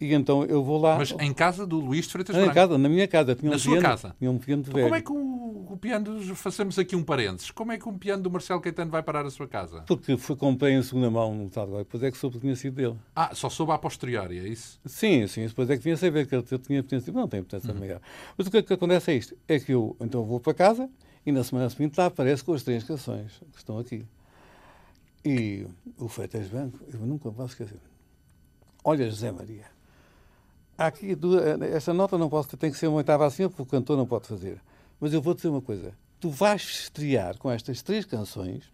[0.00, 0.98] E então eu vou lá.
[0.98, 2.54] Mas em casa do Luís de Freitas Branco?
[2.54, 3.34] casa, na minha casa.
[3.34, 4.16] Tinha na um sua piano, casa?
[4.18, 4.86] Tinha um piano então, velho.
[4.86, 8.22] Como é que o, o, piano, façamos aqui um parênteses, como é que um piano
[8.22, 9.82] do Marcelo Caetano vai parar a sua casa?
[9.86, 12.54] Porque foi, comprei em segunda mão no tal agora, depois é que soube que tinha
[12.54, 12.96] sido dele.
[13.14, 14.78] Ah, só soube a posteriori, é isso?
[14.84, 17.12] Sim, sim, depois é que vinha a saber que ele tinha potência.
[17.12, 17.80] Não tem potência uhum.
[17.80, 18.00] maior.
[18.36, 20.90] Mas o que, que acontece é isto: é que eu então vou para casa
[21.24, 24.04] e na semana seguinte lá aparece com as três canções que estão aqui.
[25.24, 25.66] E
[25.98, 27.80] o Freitas Branco, eu nunca posso esquecer.
[28.84, 29.75] Olha, José Maria
[30.76, 31.16] aqui,
[31.72, 34.26] esta nota não posso, tem que ser uma oitava acima, porque o cantor não pode
[34.26, 34.60] fazer.
[35.00, 35.92] Mas eu vou dizer uma coisa.
[36.20, 38.72] Tu vais estrear com estas três canções,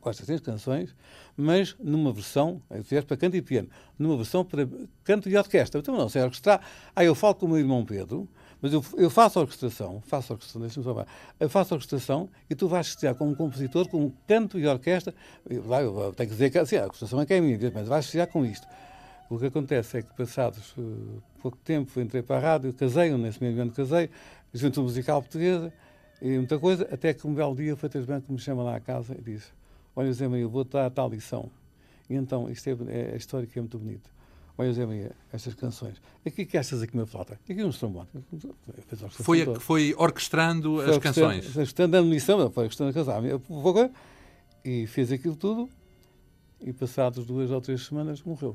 [0.00, 0.94] com estas três canções,
[1.36, 4.68] mas numa versão, fizeste para canto e piano, numa versão para
[5.04, 5.80] canto e orquestra.
[5.80, 6.60] Então, não, se é orquestrar,
[6.94, 8.28] ah, eu falo com o meu irmão Pedro,
[8.60, 11.06] mas eu, eu faço orquestração, faço orquestração, deixa-me falar,
[11.38, 15.14] eu faço orquestração e tu vais estrear como um compositor, com canto e orquestra,
[15.48, 18.04] eu, eu tenho que dizer que assim, a orquestração é que é minha, mas vais
[18.04, 18.66] estrear com isto.
[19.32, 23.42] O que acontece é que, passados uh, pouco tempo, entrei para a rádio, casei, nesse
[23.42, 24.10] mesmo ano casei,
[24.52, 25.72] Juventude Musical Portuguesa,
[26.20, 28.80] e muita coisa, até que um belo dia o Freitas Branco me chama lá à
[28.80, 29.50] casa e diz:
[29.96, 31.50] Olha, Zé Maria, vou-te dar a tal lição.
[32.10, 34.10] E então, isto é, é a história que é muito bonita.
[34.58, 35.94] Olha, Zé Maria, estas canções.
[36.26, 37.40] Aqui que achas aqui uma flauta?
[37.48, 38.08] Aqui um trombone.
[39.08, 41.56] Foi, a, foi orquestrando foi as canções.
[41.56, 43.90] Orquestrando a lição, foi orquestrando a canção.
[44.62, 45.70] E fez aquilo tudo,
[46.60, 48.54] e passados duas ou três semanas morreu.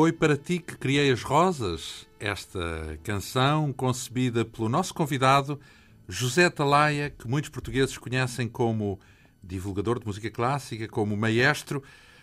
[0.00, 5.58] Foi para ti que criei as rosas, esta canção concebida pelo nosso convidado
[6.06, 9.00] José Talaia, que muitos portugueses conhecem como
[9.42, 11.82] divulgador de música clássica, como maestro.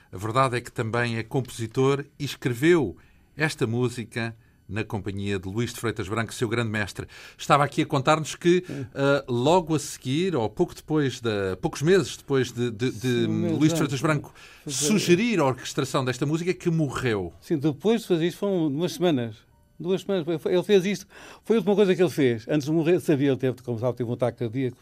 [0.09, 2.95] A verdade é que também é compositor e escreveu
[3.35, 4.33] esta música
[4.67, 7.07] na companhia de Luís de Freitas Branco, seu grande mestre.
[7.37, 12.17] Estava aqui a contar-nos que uh, logo a seguir, ou pouco depois, de, poucos meses
[12.17, 14.33] depois de, de, de Sim, Luís de Freitas Branco
[14.67, 17.31] sugerir a orquestração desta música, que morreu.
[17.41, 19.37] Sim, depois de fazer isto foram duas semanas.
[19.79, 20.25] Duas semanas.
[20.45, 21.07] Ele fez isto.
[21.43, 22.47] Foi a última coisa que ele fez.
[22.47, 24.77] Antes de morrer, sabia, ele teve, como sabe, teve um ataque cardíaco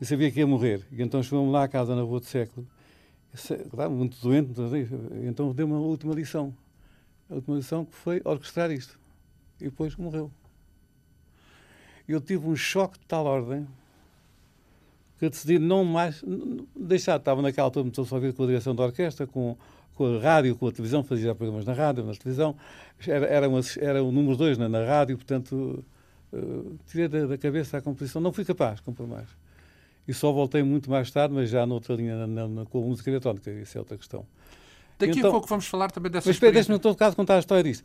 [0.00, 0.86] e sabia que ia morrer.
[0.92, 2.66] E então chegou-me lá à casa na Rua do Século.
[3.70, 4.50] Claro, muito doente.
[5.24, 6.54] Então deu uma última lição.
[7.28, 8.99] A última lição que foi orquestrar isto
[9.60, 10.30] e depois morreu.
[12.08, 13.66] Eu tive um choque de tal ordem
[15.18, 16.24] que decidi não mais
[16.74, 17.16] deixar.
[17.16, 19.56] Estava naquela altura muito envolvido com a direção da orquestra, com,
[19.94, 22.56] com a rádio, com a televisão, fazia programas na rádio, na televisão.
[23.06, 25.84] Era, era, uma, era o número dois na, na rádio, portanto,
[26.32, 28.20] uh, tirei da, da, cabeça a composição.
[28.20, 29.28] Não fui capaz de compor mais.
[30.08, 33.10] E só voltei muito mais tarde, mas já noutra linha, na, na, com a música
[33.10, 33.50] eletrónica.
[33.50, 34.26] Isso é outra questão.
[34.98, 36.54] Daqui então, a pouco vamos falar também dessa mas, experiência.
[36.54, 37.84] Deixa-me, em todo caso, contar a história disso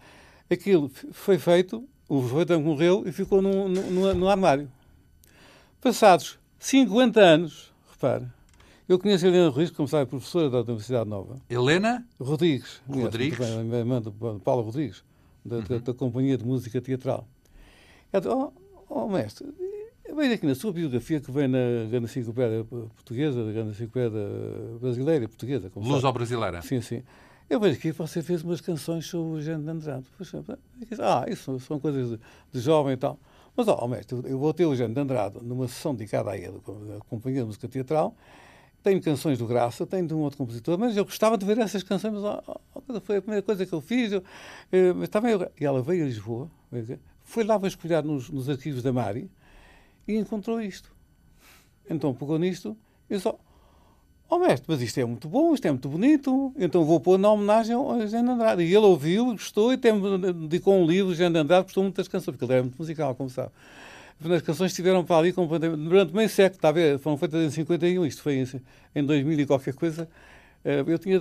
[0.49, 4.69] aquilo foi feito, o Freitas morreu e ficou no, no, no, armário.
[5.81, 8.25] Passados 50 anos, repare,
[8.87, 11.41] eu conheço a Helena Rodrigues, como sabe, professora da Universidade Nova.
[11.49, 12.05] Helena?
[12.19, 12.81] Rodrigues.
[12.87, 13.39] Rodrigues.
[13.39, 15.03] Bem, irmã de Paulo Rodrigues,
[15.43, 15.63] da, uhum.
[15.63, 17.27] da, da, Companhia de Música Teatral.
[18.13, 18.53] Ela disse, oh,
[18.87, 19.47] oh mestre,
[20.15, 21.57] veja aqui na sua biografia que vem na
[21.89, 24.27] Grande Enciclopédia Portuguesa, da Grande Enciclopédia
[24.79, 25.71] Brasileira Portuguesa.
[25.75, 26.61] Luso-brasileira.
[26.61, 27.03] Sim, sim.
[27.49, 30.05] Eu vejo que você fez umas canções sobre o Eugênio de Andrade.
[30.99, 32.19] ah, isso são coisas de,
[32.51, 33.19] de jovem e tal.
[33.55, 36.37] Mas, ó, oh, mestre, eu vou ter o Eugênio de Andrade numa sessão dedicada a
[36.37, 36.59] ele,
[36.97, 38.15] a Companhia de Música Teatral.
[38.81, 41.83] Tenho canções do Graça, tenho de um outro compositor, mas eu gostava de ver essas
[41.83, 42.13] canções.
[42.13, 44.11] Mas, oh, foi a primeira coisa que eu fiz.
[44.11, 44.23] Eu,
[44.71, 46.49] eh, mas também eu, e ela veio a Lisboa,
[47.23, 49.29] foi lá vasculhar nos, nos arquivos da Mari
[50.07, 50.91] e encontrou isto.
[51.89, 52.75] Então pegou nisto
[53.09, 53.39] e só
[54.27, 57.31] Oh, mestre, mas isto é muito bom, isto é muito bonito, então vou pôr na
[57.31, 58.63] homenagem ao Eugênio Andrade.
[58.63, 59.93] E ele ouviu, gostou e tem,
[60.33, 63.29] dedicou um livro, Eugênio Andrade, gostou muito das canções, porque ele era muito musical, como
[63.29, 63.51] sabe.
[64.23, 66.97] As canções estiveram para ali durante meio século, está a ver?
[66.99, 68.61] Foram feitas em 51, isto foi em,
[68.95, 70.07] em 2000 e qualquer coisa.
[70.65, 71.19] Eh, eu tinha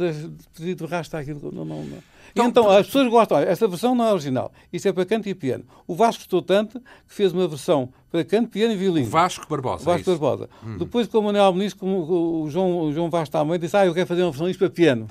[0.57, 1.53] pedido rasta aquilo.
[1.53, 1.99] Não, não, não.
[2.33, 3.37] Então, então, as pessoas gostam.
[3.37, 4.51] Olha, esta versão não é original.
[4.73, 5.65] Isto é para canto e piano.
[5.87, 9.07] O Vasco gostou tanto que fez uma versão para canto, piano e violino.
[9.07, 9.83] Vasco Barbosa.
[9.83, 10.49] O Vasco é Barbosa.
[10.67, 10.79] Hum.
[10.79, 13.93] Depois, com o Manuel Muniz, como o João, o João Vasco também disse: Ah, eu
[13.93, 15.07] quero fazer uma versão isto para piano.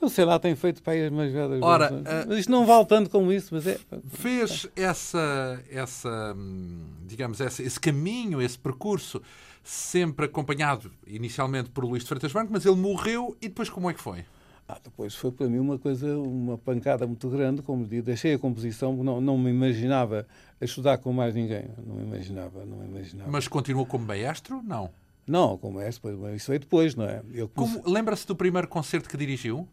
[0.00, 1.60] Eu sei lá, tem feito para aí as mais velhas.
[1.60, 3.78] Ora, uh, mas isto não vale tanto como isso, mas é.
[4.08, 9.20] Fez essa, essa hum, digamos, esse, esse caminho, esse percurso
[9.64, 13.94] sempre acompanhado inicialmente por Luís de Freitas Branco, mas ele morreu e depois como é
[13.94, 14.24] que foi?
[14.68, 18.38] Ah, depois foi para mim uma coisa, uma pancada muito grande, como digo, deixei a
[18.38, 20.26] composição, não, não me imaginava
[20.60, 23.30] estudar com mais ninguém, não me imaginava, não me imaginava.
[23.30, 24.62] Mas continuou como maestro?
[24.62, 24.90] Não.
[25.26, 27.22] Não, como maestro, isso foi depois, não é?
[27.54, 27.82] Comecei...
[27.84, 29.66] Lembra-se do primeiro concerto que dirigiu?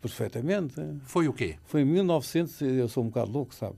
[0.00, 0.74] Perfeitamente.
[1.02, 1.56] Foi o quê?
[1.64, 3.76] Foi em 1900, eu sou um bocado louco, sabe?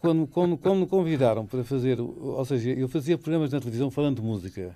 [0.00, 4.16] quando, quando, quando me convidaram para fazer, ou seja, eu fazia programas na televisão falando
[4.16, 4.74] de música.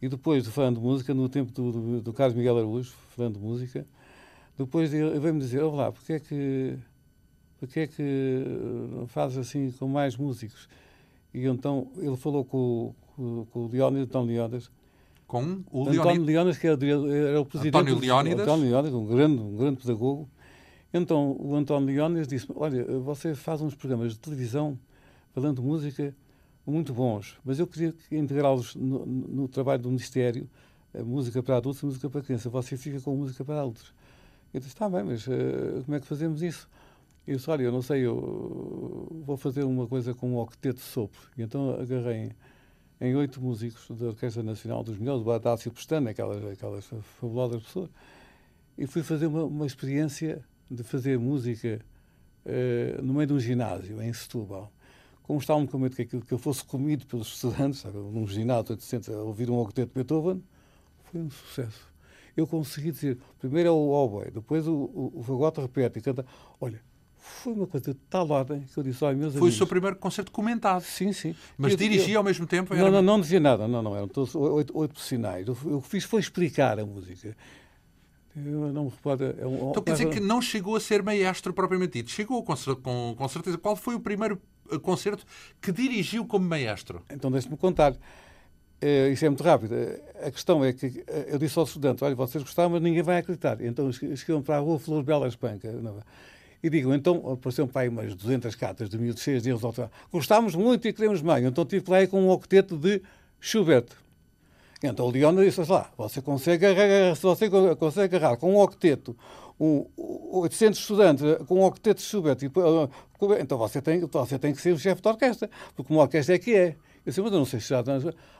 [0.00, 3.34] E depois de falando de música, no tempo do, do, do Carlos Miguel Araújo, falando
[3.34, 3.86] de música,
[4.58, 6.78] depois ele veio-me dizer, olha lá, porque é que
[7.58, 8.44] porque é que
[9.08, 10.68] fazes assim com mais músicos?
[11.32, 14.70] E então ele falou com, com, com o Leónidas, António Leónidas.
[15.26, 17.76] Com o António Leónidas, que era, era o presidente.
[17.76, 18.42] António Leónidas?
[18.42, 20.28] António Leónidas, um grande, um grande pedagogo.
[20.94, 24.78] Então o António Leónidas disse olha, você faz uns programas de televisão
[25.34, 26.14] falando de música
[26.66, 30.48] muito bons, mas eu queria integrá-los no, no, trabalho do Ministério,
[31.04, 32.50] música para adultos e música para crianças.
[32.50, 33.94] Você fica com música para adultos.
[34.52, 36.68] Eu disse, está bem, mas uh, como é que fazemos isso?
[37.26, 40.82] Eu disse, olha, eu não sei, eu vou fazer uma coisa com um octeto de
[40.82, 41.20] sopro.
[41.36, 42.32] E então agarrei
[43.00, 46.86] em oito músicos da Orquestra Nacional dos Melhores, do Adácio Pestana, aquelas, aquelas
[47.20, 47.90] fabulosas pessoas,
[48.78, 51.80] e fui fazer uma, uma experiência de fazer música
[52.44, 54.72] uh, no meio de um ginásio, em Setúbal,
[55.22, 58.72] como estava com medo que, aquilo, que eu fosse comido pelos estudantes, sabe, num ginásio
[58.72, 60.42] 800, a ouvir um octeto de Beethoven,
[61.04, 61.92] foi um sucesso.
[62.36, 66.24] Eu consegui dizer, primeiro é o oboe, depois o, o, o fagote repete e canta.
[66.60, 66.80] Olha,
[67.42, 69.66] foi uma coisa de tal ordem que eu disse, olha, meus Foi amigos, o seu
[69.66, 70.82] primeiro concerto comentado.
[70.82, 71.34] Sim, sim.
[71.58, 72.74] Mas Eu- dirigia eu- ao mesmo tempo?
[72.74, 75.46] Não, Era- não, não dizia nada, não, não, eram todos oito, oito sinais.
[75.48, 77.36] O que fiz foi explicar a música.
[78.36, 79.24] Eu não me recordo.
[79.38, 82.10] É um, Então quer dizer que não chegou a ser maestro propriamente dito.
[82.10, 83.56] Chegou com, com, com certeza.
[83.56, 84.38] Qual foi o primeiro
[84.70, 85.24] eh, concerto
[85.60, 87.02] que dirigiu como maestro?
[87.10, 87.94] Então deixe-me contar.
[88.78, 89.74] Eh, isso é muito rápido.
[90.22, 93.16] A questão é que eh, eu disse aos estudantes: olha, vocês gostaram, mas ninguém vai
[93.16, 93.58] acreditar.
[93.62, 95.72] Então es- escrevam para a rua Flor Bela Espanca.
[95.72, 96.02] não é?
[96.66, 100.56] E digam, então, apareceram para aí umas 200 cartas de miúdos cheias ao tra- Gostámos
[100.56, 101.44] muito e queremos mais.
[101.44, 103.00] Então tive lá com um octeto de
[103.38, 103.86] Schubert.
[104.82, 108.58] Então o Leona disse lá, você consegue agarrar, se você co- consegue agarrar com um
[108.58, 109.16] octeto
[109.60, 114.52] um, 800 estudantes com um octeto de Schubert, e, eh, então você tem, você tem
[114.52, 116.68] que ser o chefe de orquestra, porque uma orquestra é que é.
[116.70, 116.74] Eu
[117.10, 117.84] disse, mas eu não sei se já...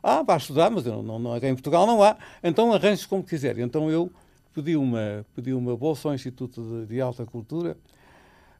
[0.03, 2.17] Ah, vai estudar, mas não, não, não, aqui em Portugal não há.
[2.43, 3.57] Então arranjes como quiser.
[3.61, 4.11] Então eu
[4.53, 7.77] pedi uma, pedi uma bolsa ao Instituto de, de Alta Cultura,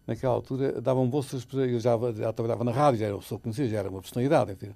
[0.07, 1.67] naquela altura davam bolsas para.
[1.67, 4.53] Eu já, já trabalhava na rádio, já era uma pessoa conhecida, já era uma personalidade.
[4.53, 4.71] Enfim.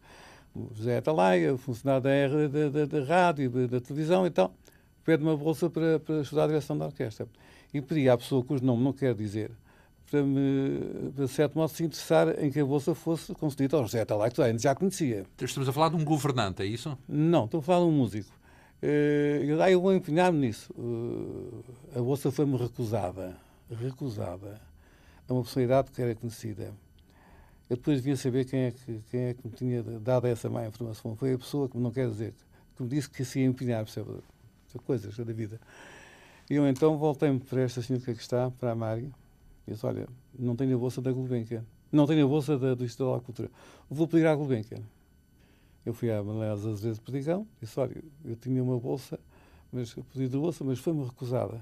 [0.55, 4.53] O José Atalaia, funcionário da, R, da, da, da rádio, da, da televisão e tal,
[5.05, 7.29] pede uma bolsa para, para estudar a direção da orquestra.
[7.73, 9.53] E pedi à pessoa cujo nome não quero dizer,
[10.11, 14.01] para me, de certo modo, se interessar em que a bolsa fosse concedida ao José
[14.01, 15.25] Atalaia, que já conhecia.
[15.40, 16.99] Estamos a falar de um governante, é isso?
[17.09, 18.33] Não, estou a falar de um músico.
[18.83, 20.75] Eu, ah, eu vou empenhar-me nisso.
[21.95, 23.37] Eh, A bolsa foi-me recusada.
[23.71, 24.61] Recusada.
[25.31, 26.75] A uma personalidade que era conhecida.
[27.69, 30.66] Eu depois vinha saber quem é, que, quem é que me tinha dado essa má
[30.66, 31.14] informação.
[31.14, 32.35] Foi a pessoa que não quer dizer,
[32.77, 34.11] que me disse que se ia empenhar, percebe?
[34.85, 35.61] Coisas da vida.
[36.51, 39.09] E eu então voltei-me para esta senhora que aqui está, para a Mari,
[39.69, 41.64] e disse: Olha, não tenho a bolsa da Gulbenkian.
[41.93, 43.51] Não tenho a bolsa da, do Instituto da Cultura.
[43.88, 44.83] Vou pedir à Gulbenkian.
[45.87, 49.16] Eu fui à Manuela de Perdigão disse: Olha, eu tinha uma bolsa,
[49.73, 51.61] mas eu pedi a bolsa, mas foi-me recusada.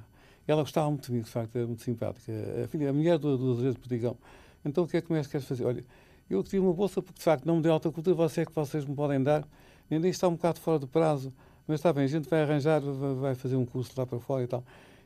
[0.48, 2.32] Ela gostava muito de mim, de facto, era muito simpática.
[2.64, 4.16] A, filha, a mulher do, do Azevedo Perdigão.
[4.64, 5.64] Então o que é que mais queres fazer?
[5.64, 5.84] Olha,
[6.28, 8.52] eu queria uma bolsa porque, de facto, não me deu alta cultura, você é que
[8.52, 9.46] vocês me podem dar.
[9.90, 11.32] Ainda está um bocado fora do prazo,
[11.66, 14.46] mas está bem, a gente vai arranjar, vai fazer um curso lá para fora e
[14.46, 14.64] tal.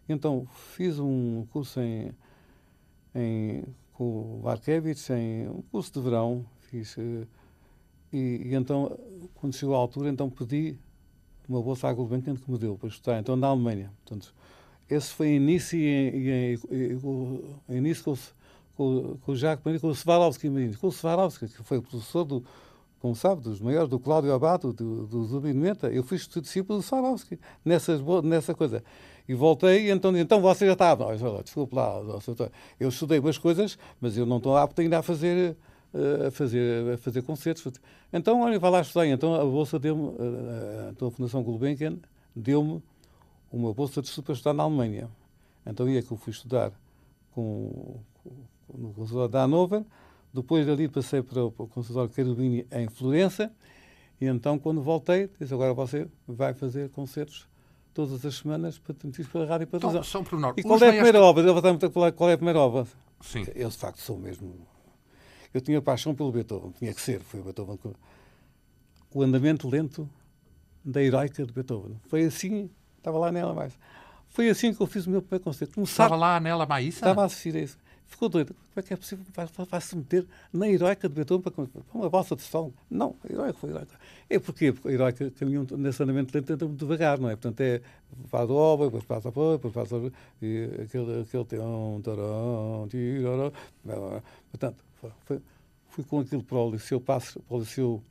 [0.09, 2.13] Então fiz um curso em,
[3.13, 6.97] em, com o Arquevich, em um curso de verão, fiz.
[6.99, 7.27] eh,
[8.13, 8.97] e, e então,
[9.35, 10.77] quando chegou à altura, então pedi
[11.49, 13.93] uma bolsa à Gulbenkian que me deu para estudar, então na Alemanha.
[14.05, 14.35] Portanto,
[14.93, 15.79] esse foi início,
[17.69, 18.17] início com,
[18.77, 22.25] com, com o Jacques Maria, com o Swarovski Marino, com o Swarovski, que foi professor
[22.25, 22.45] do,
[23.01, 25.89] como sabe, dos maiores, do Cláudio Abato, do, do Zubin Menta.
[25.89, 28.85] Eu fui discípulo do Swarovski, nessas, nessa coisa.
[29.29, 32.01] E voltei, e então, então você já olha, desculpe lá,
[32.79, 35.57] eu estudei umas coisas, mas eu não estou apto ainda a fazer,
[35.95, 37.73] eh, a fazer, a fazer concertos.
[38.13, 39.07] Então, olha, vai lá estudar.
[39.07, 41.99] Então, a bolsa deu-me, eh, então a Fundação Gulbenkian
[42.35, 42.83] deu-me
[43.53, 45.09] uma bolsa de estudo para estudar na Alemanha.
[45.67, 46.73] Então, ia que eu fui estudar
[47.33, 48.31] com, com,
[48.77, 49.85] no Conservatório da Hannover,
[50.33, 53.53] depois dali passei para o, para o Conservatório Carabini em Florença,
[54.21, 57.49] e então, quando voltei, disse, agora você vai fazer concertos
[57.93, 60.25] todas as semanas para transmitir pela rádio e para Então, televisão.
[60.25, 60.55] pormenor.
[60.57, 61.43] E qual Os é a primeira obra?
[61.43, 62.87] Ele vai estar a falar qual é a primeira obra.
[63.21, 63.45] Sim.
[63.55, 64.55] Eu, de facto, sou mesmo.
[65.53, 67.21] Eu tinha paixão pelo Beethoven, tinha que ser.
[67.21, 67.79] Foi o Beethoven.
[69.13, 70.09] O andamento lento
[70.85, 72.01] da heroica de Beethoven.
[72.07, 72.71] Foi assim,
[73.03, 73.73] estava lá nela mais.
[74.31, 75.75] Foi assim que eu fiz o meu primeiro concerto.
[75.75, 76.99] Começar, Estava lá a Nela Maíssa?
[77.01, 77.77] estava a assistir a isso.
[78.07, 78.55] Ficou doido.
[78.55, 79.25] Como é que é possível?
[79.35, 82.73] Vai- vai- Vai-se meter na heroica de Beethoven para, para uma balsa de sol?
[82.91, 83.95] Não, a heroica foi heroica.
[84.31, 84.39] É?
[84.39, 87.37] Porque a heroica caminhou nesse andamento lento, anda muito devagar, não é?
[87.37, 87.81] Portanto, é
[88.29, 90.11] faz o obra, depois passa a pôr, depois passa a...
[90.45, 93.53] E aquele, aquele teão, tarão, tirará.
[94.51, 94.85] Portanto,
[95.27, 95.41] foi,
[95.89, 98.03] fui com aquilo para o Liceu Passo, para o Liceu,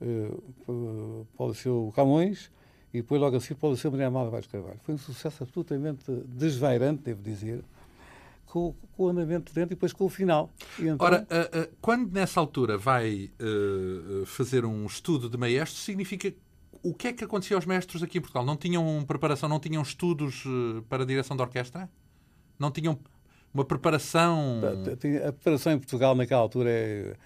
[0.00, 0.30] eh,
[0.66, 2.50] para o Liceu Camões
[2.92, 4.80] e depois logo a seguir para o Liceu Maria Amália Vaz Carvalho.
[4.82, 7.62] Foi um sucesso absolutamente desvairante, devo dizer,
[8.46, 10.50] com, com o andamento lento e depois com o final.
[10.78, 16.32] Então, Ora, ah, ah, quando nessa altura vai ah, fazer um estudo de maestro, significa
[16.82, 18.44] o que é que acontecia aos mestres aqui em Portugal?
[18.44, 20.44] Não tinham preparação, não tinham estudos
[20.88, 21.90] para a direção de orquestra?
[22.58, 22.98] Não tinham
[23.52, 24.60] uma preparação?
[25.26, 27.16] a preparação em Portugal naquela altura é.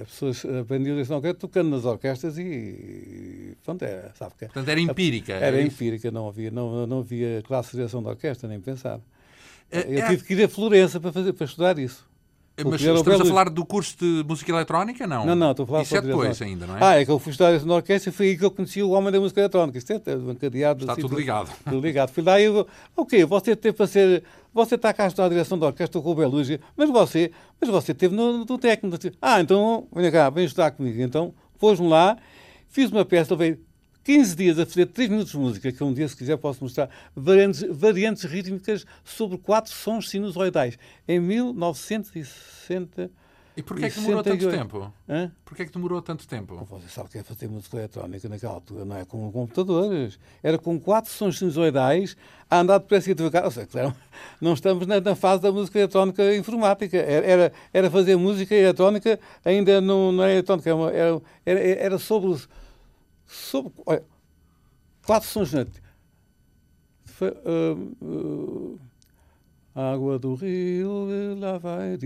[0.00, 4.80] As pessoas aprendiam a orquestra tocando nas orquestras e, pronto, é, sabe que Portanto, era
[4.80, 5.32] empírica.
[5.34, 5.74] Era é isso?
[5.76, 9.00] empírica, não havia, não, não havia classe de direção de orquestra, nem pensar.
[9.70, 12.06] É- Eu é- tive que ir a Florença para, fazer, para estudar isso.
[12.56, 15.06] Mas estamos a falar do curso de música eletrónica?
[15.06, 16.80] Não, não, não estou a falar Isso é depois ainda, não é?
[16.82, 18.90] Ah, é que eu fui estudar na orquestra e foi aí que eu conheci o
[18.90, 19.78] homem da música eletrónica.
[19.78, 20.80] Isto é, é bancadeado.
[20.80, 21.50] Está assim, tudo ligado.
[21.64, 22.10] Tudo ligado.
[22.10, 24.22] Fui lá e eu, ok, você teve para ser,
[24.52, 27.70] você está cá a estudar a direção da orquestra com o Belugia, mas você, mas
[27.70, 28.98] você teve no, no técnico.
[29.20, 31.00] Ah, então, vem cá, vem estudar comigo.
[31.00, 32.18] Então, pôs-me lá,
[32.68, 33.58] fiz uma peça, levei
[34.04, 36.90] 15 dias a fazer 3 minutos de música, que um dia, se quiser, posso mostrar,
[37.14, 43.10] variantes, variantes rítmicas sobre quatro sons sinusoidais, em 1960.
[43.54, 44.92] E porquê é que demorou tanto tempo?
[45.06, 45.30] Hã?
[45.44, 46.66] Porquê é que demorou tanto tempo?
[46.70, 50.18] Você sabe que é fazer música eletrónica naquela altura, não é com computadores.
[50.42, 52.16] Era com quatro sons sinusoidais
[52.48, 53.44] a andar depressa e devagar.
[53.44, 53.94] Ou seja,
[54.40, 56.96] não estamos na, na, fase da música eletrónica informática.
[56.96, 62.30] Era, era, era fazer música eletrónica ainda não, não é eletrónica, era, era, era sobre
[62.30, 62.48] os
[63.32, 64.04] sobre olha,
[65.04, 65.52] quatro sons
[67.04, 68.80] foi, uh, uh,
[69.74, 71.08] Água do rio,
[71.38, 71.98] lá vai.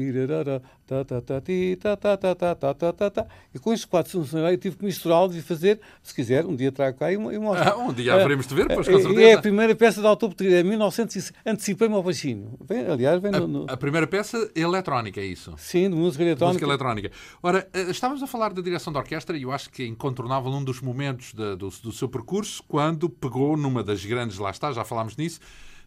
[3.54, 6.70] E com estes quatro sons eu tive que misturá-los e fazer, se quiser, um dia
[6.70, 7.68] trago cá e mostro.
[7.68, 9.20] Ah, um dia haveremos de ver, pois com certeza.
[9.20, 12.56] É a primeira peça de autoportria, 1900, antecipei-me ao baixinho.
[12.88, 13.66] aliás, vem no, no...
[13.68, 15.52] A, primeira peça eletrónica, é isso?
[15.56, 16.64] Sim, de música eletrónica.
[16.64, 17.10] Música eletrónica.
[17.42, 20.52] Ora, eh, estávamos a falar da direção da orquestra e eu acho que é incontornável
[20.52, 24.84] um dos momentos do, do seu percurso, quando pegou numa das grandes, lá está, já
[24.84, 25.40] falámos nisso,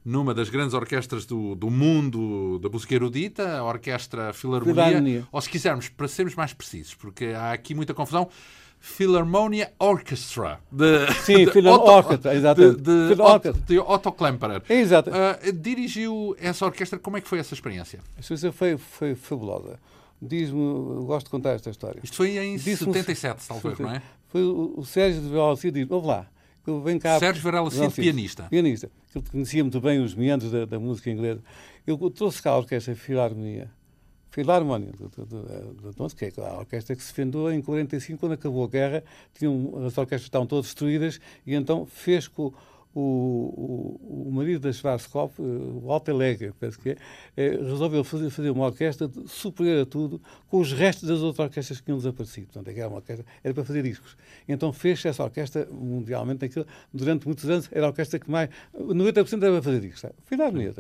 [0.10, 5.48] numa das grandes orquestras do, do mundo da música erudita, a Orquestra Filarmonia, ou se
[5.48, 8.28] quisermos, para sermos mais precisos, porque há aqui muita confusão,
[8.80, 10.60] Philharmonia Orchestra.
[10.72, 12.82] De, Sim, de Otto, Orchestra, exatamente.
[12.82, 14.64] De, de, Otto, de Otto Klemperer.
[14.68, 15.12] Exato.
[15.12, 18.00] Uh, dirigiu essa orquestra, como é que foi essa experiência?
[18.18, 19.80] A experiência foi, foi fabulosa.
[20.20, 22.00] Diz-me, gosto de contar esta história.
[22.04, 24.02] Isto foi em 77, talvez, não é?
[24.30, 26.28] Foi o, o Sérgio de Veloci diz: Ouve lá,
[26.68, 27.20] eu venho cá.
[27.20, 28.44] Sérgio Varela Cid, pianista.
[28.44, 28.92] Pianista.
[29.16, 31.42] Ele conhecia muito bem os meandros da, da música inglesa.
[31.86, 33.70] Eu trouxe cá a orquestra Filarmonia.
[34.30, 34.92] Filarmonia,
[36.16, 39.04] que é a orquestra que se fendou em 45, quando acabou a guerra,
[39.34, 42.54] tinham, as orquestras estavam todas destruídas, e então fez com
[42.94, 46.98] o, o, o marido da Schwarzkopf, eh, o Walter Lega, penso que é,
[47.38, 51.80] é, resolveu fazer, fazer uma orquestra superior a tudo com os restos das outras orquestras
[51.80, 52.48] que tinham desaparecido.
[52.48, 54.18] Portanto, era, uma orquestra, era para fazer discos.
[54.48, 58.50] Então fez essa orquestra mundialmente, aquilo, durante muitos anos, era a orquestra que mais.
[58.76, 60.12] 90% era para fazer discos.
[60.26, 60.74] Filarmonia.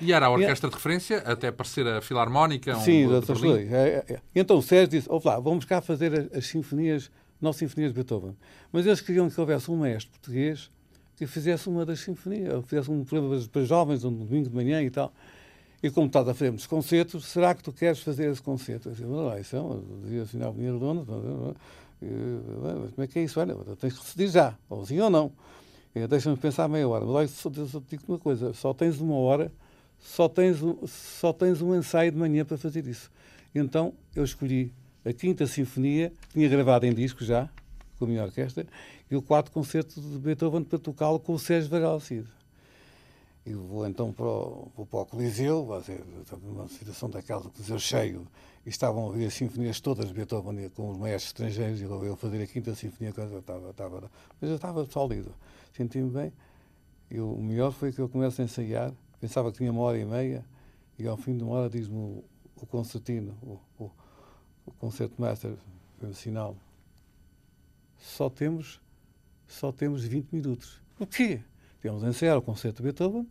[0.00, 2.74] E era a orquestra e, de referência, até parecer a Filarmónica?
[2.76, 3.70] Sim, um, outras dois.
[3.70, 4.20] É, é.
[4.34, 7.10] Então o Sérgio disse: lá, vamos cá fazer as, as sinfonias,
[7.40, 8.34] nove sinfonias de Beethoven.
[8.72, 10.70] Mas eles queriam que houvesse um mestre português
[11.16, 14.82] que fizesse uma das sinfonias, ou fizesse um programa para jovens, um domingo de manhã
[14.82, 15.12] e tal.
[15.82, 18.88] E como estás a fazer concertos, será que tu queres fazer esse concerto?
[18.88, 21.04] Eu disse, não, isso é um dia assim na Avenida Redonda,
[22.80, 23.40] mas como é que é isso?
[23.40, 25.32] Olha, tens que decidir já, ou sim ou não.
[26.08, 27.04] Deixa-me pensar meia hora.
[27.04, 29.52] Mas olha, só, só te digo uma coisa, só tens uma hora,
[29.98, 33.10] só tens, só tens um ensaio de manhã para fazer isso.
[33.54, 34.72] Então eu escolhi
[35.04, 37.48] a Quinta Sinfonia, tinha gravado em disco já,
[37.98, 38.66] com a minha orquestra,
[39.12, 42.26] e o quarto concerto de Beethoven para tocá-lo com o Sérgio Varela Cid.
[43.44, 45.68] E vou então para o, vou para o Coliseu,
[46.42, 48.26] uma situação daquela do Coliseu cheio,
[48.64, 52.16] e estavam a ouvir as sinfonias todas de Beethoven com os maestros estrangeiros, e eu
[52.16, 54.10] fazer a quinta sinfonia, eu estava, estava,
[54.40, 55.34] mas eu estava sólido,
[55.76, 56.32] senti-me bem.
[57.10, 60.06] E o melhor foi que eu começo a ensaiar, pensava que tinha uma hora e
[60.06, 60.42] meia,
[60.98, 62.24] e ao fim de uma hora diz-me o,
[62.56, 63.90] o concertino, o, o,
[64.64, 65.52] o concerto master,
[65.98, 66.56] foi o sinal.
[67.98, 68.80] Só temos
[69.52, 70.80] só temos 20 minutos.
[70.98, 71.40] O quê?
[71.80, 73.26] Temos a ensaiar o concerto de Beethoven.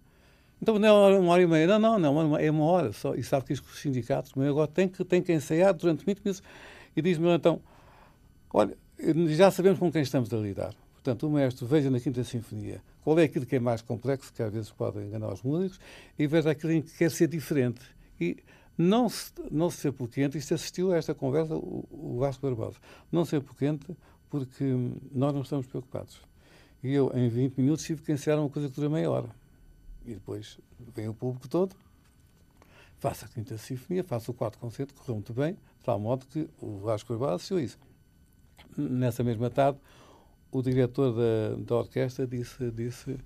[0.61, 1.79] Então não é uma hora e meia.
[1.79, 3.15] Não, não, não, é uma hora só.
[3.15, 6.43] E sabe que os sindicatos agora têm que, têm que ensaiar durante 20 minutos.
[6.95, 7.61] E diz-me então,
[8.53, 8.77] olha,
[9.29, 10.73] já sabemos com quem estamos a lidar.
[10.93, 14.41] Portanto, o maestro veja na Quinta Sinfonia qual é aquilo que é mais complexo, que
[14.43, 15.79] às vezes pode enganar os músicos,
[16.17, 17.81] e veja aquilo em que quer ser diferente.
[18.19, 18.37] E
[18.77, 22.45] não se, não se ser por quente, isto assistiu a esta conversa o, o Vasco
[22.45, 22.77] Barbosa,
[23.11, 23.87] não ser por quente
[24.31, 24.63] porque
[25.11, 26.21] nós não estamos preocupados.
[26.81, 29.29] E eu, em 20 minutos, tive que ensaiar uma coisa que dura meia hora.
[30.05, 30.57] E depois
[30.95, 31.75] vem o público todo,
[32.97, 36.49] faço a quinta sinfonia, faço o quarto concerto, correu muito bem, de tal modo que
[36.59, 37.77] o Vasco Urbano assistiu isso.
[38.75, 39.77] Nessa mesma tarde,
[40.49, 43.17] o diretor da, da orquestra disse, disse,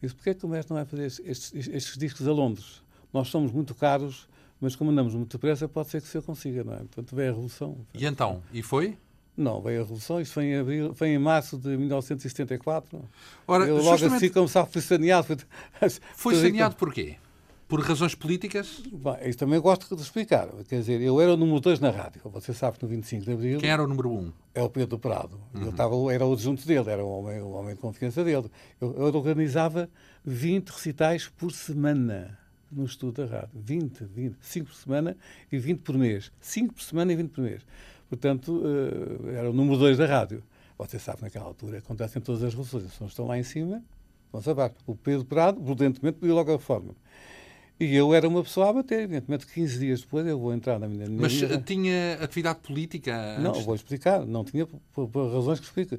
[0.00, 2.82] disse porquê é que o mestre não vai fazer estes, estes, discos a Londres?
[3.12, 4.26] Nós somos muito caros,
[4.60, 6.78] mas como andamos muito depressa, pode ser que se eu consiga, não é?
[6.78, 7.76] Portanto, vem a revolução.
[7.94, 8.42] E então?
[8.52, 8.96] E foi?
[9.38, 13.00] Não, veio a Revolução, isso foi em, abril, foi em março de 1974.
[13.46, 14.16] Ora, Eu logo justamente...
[14.16, 15.26] assim começava a saneado.
[15.26, 15.36] Foi,
[16.16, 17.14] foi saneado porquê?
[17.68, 18.82] Por razões políticas?
[19.24, 20.48] Isso também gosto de explicar.
[20.68, 22.22] Quer dizer, eu era o número 2 na rádio.
[22.24, 23.58] Você sabe que no 25 de Abril...
[23.60, 24.18] Quem era o número 1?
[24.18, 24.32] Um?
[24.54, 25.38] É o Pedro Prado.
[25.54, 25.62] Uhum.
[25.62, 28.50] Eu estava, era o adjunto dele, era o homem, o homem de confiança dele.
[28.80, 29.88] Eu, eu organizava
[30.24, 32.38] 20 recitais por semana.
[32.72, 33.50] no estudo da rádio.
[33.54, 35.16] 20, 20, 5 por semana
[35.52, 36.32] e 20 por mês.
[36.40, 37.62] 5 por semana e 20 por mês.
[38.08, 40.42] Portanto, uh, era o número 2 da rádio.
[40.78, 42.84] Você sabe, naquela altura acontecem todas as revoluções.
[42.84, 43.82] As pessoas estão lá em cima,
[44.32, 44.76] vão-se abaixo.
[44.86, 46.94] O Pedro Prado, prudentemente, pediu logo a reforma.
[47.80, 50.88] E eu era uma pessoa a bater, evidentemente, 15 dias depois eu vou entrar na
[50.88, 51.08] minha.
[51.08, 51.60] Mas minha...
[51.60, 53.38] tinha atividade política?
[53.38, 54.26] Não, vou explicar.
[54.26, 55.98] Não tinha, por, por, razões que explico.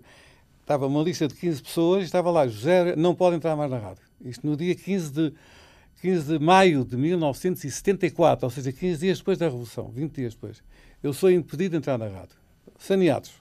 [0.62, 3.78] Estava uma lista de 15 pessoas e estava lá, José, não pode entrar mais na
[3.78, 4.04] rádio.
[4.22, 5.34] Isto no dia 15 de,
[6.02, 10.62] 15 de maio de 1974, ou seja, 15 dias depois da Revolução, 20 dias depois.
[11.02, 12.36] Eu sou impedido de entrar na rádio.
[12.78, 13.34] Saneados.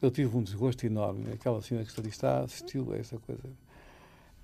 [0.00, 1.32] Eu tive um desgosto enorme.
[1.32, 3.42] Aquela senhora que ali está assistiu a essa coisa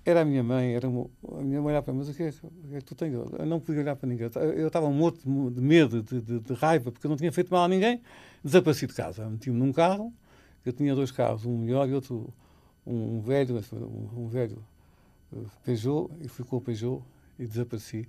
[0.05, 2.23] era a minha mãe, era uma, a minha mãe olhava para mim, mas o que,
[2.23, 3.13] é, o que é que tu tens?
[3.13, 4.29] Eu não podia olhar para ninguém.
[4.55, 7.63] Eu estava morto de medo, de, de, de, raiva, porque eu não tinha feito mal
[7.63, 8.01] a ninguém.
[8.43, 9.29] Desapareci de casa.
[9.29, 10.13] Meti-me num carro,
[10.65, 12.33] eu tinha dois carros, um melhor e outro,
[12.85, 14.61] um, um velho, um, um, velho
[15.33, 17.01] eh, Peugeot, e fui com o Peugeot
[17.39, 18.07] e desapareci.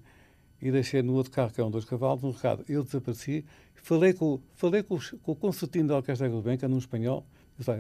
[0.64, 2.64] E deixei no outro carro, que eram dois cavalos, um recado.
[2.66, 3.44] Eu desapareci,
[3.74, 7.24] falei com, falei com, com o concertino da Orquestra Agrobenca, num espanhol,
[7.58, 7.70] disse,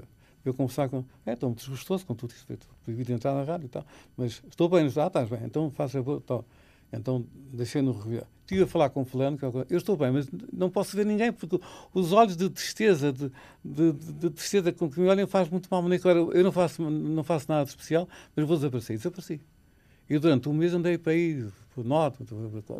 [0.44, 1.02] eu conversar com.
[1.24, 2.46] É, estou muito desgostoso com tudo isso.
[2.82, 3.86] Proibido entrar na rádio e tal.
[4.14, 6.04] Mas estou bem, ah, estás bem, então faça.
[6.26, 6.44] Tal.
[6.92, 8.22] Então deixei no review.
[8.42, 11.32] Estive a falar com o fulano, que eu estou bem, mas não posso ver ninguém,
[11.32, 11.58] porque
[11.94, 13.30] os olhos de tristeza, de,
[13.64, 15.82] de, de tristeza com que me olham, faz muito mal.
[16.34, 18.06] Eu não faço, não faço nada de especial,
[18.36, 18.98] mas vou desaparecer.
[18.98, 19.40] Desapareci.
[20.08, 22.18] E durante um mês andei para aí, por norte,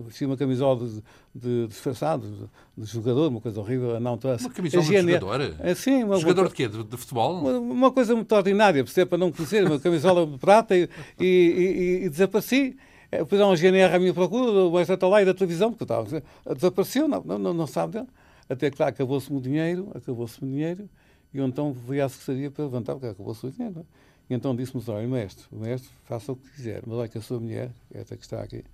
[0.04, 1.02] vesti uma camisola de,
[1.34, 3.98] de disfarçado, de, jogador, uma coisa horrível.
[3.98, 5.54] Não, uma camisola de jogador?
[5.58, 6.68] É, sim, uma, jogador de quê?
[6.68, 7.40] De, de futebol?
[7.40, 12.04] Uma, uma, coisa muito ordinária, para não conhecer, uma camisola de prata e, e, e,
[12.04, 12.76] e desapareci.
[13.10, 15.84] É, depois há um GNR à minha procura, o está lá e da televisão, porque
[15.84, 16.22] eu estava,
[16.54, 18.08] desapareceu, não, não, não sabe dele.
[18.48, 20.90] Até que lá acabou-se-me o dinheiro, acabou-se-me o dinheiro,
[21.32, 23.86] e eu então fui à secretaria para levantar, porque acabou-se o dinheiro.
[24.28, 27.22] E então disse-me, olha, mestre, o mestre faça o que quiser, mas olha que a
[27.22, 28.64] sua mulher, esta que está aqui,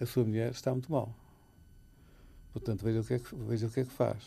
[0.00, 1.14] a sua mulher está muito mal.
[2.52, 4.18] Portanto, veja o que é que, veja o que, é que faz.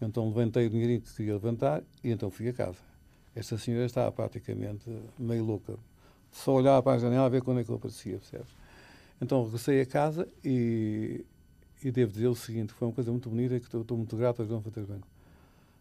[0.00, 2.78] Então levantei o dinheirinho que queria levantar e então fui a casa.
[3.34, 4.84] Esta senhora estava praticamente
[5.18, 5.76] meio louca.
[6.32, 8.44] Só olhava para a janela a ver quando é que eu aparecia, percebe?
[9.20, 11.24] Então regressei a casa e,
[11.82, 14.42] e devo dizer o seguinte, foi uma coisa muito bonita que estou, estou muito grato
[14.42, 15.06] a João Fater Branco.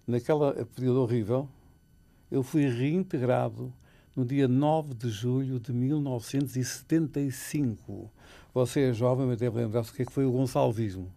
[0.05, 1.47] Naquela período horrível,
[2.29, 3.73] eu fui reintegrado
[4.15, 8.11] no dia 9 de julho de 1975.
[8.53, 11.11] Você é jovem, mas deve lembrar-se o que, é que foi o gonçalvismo.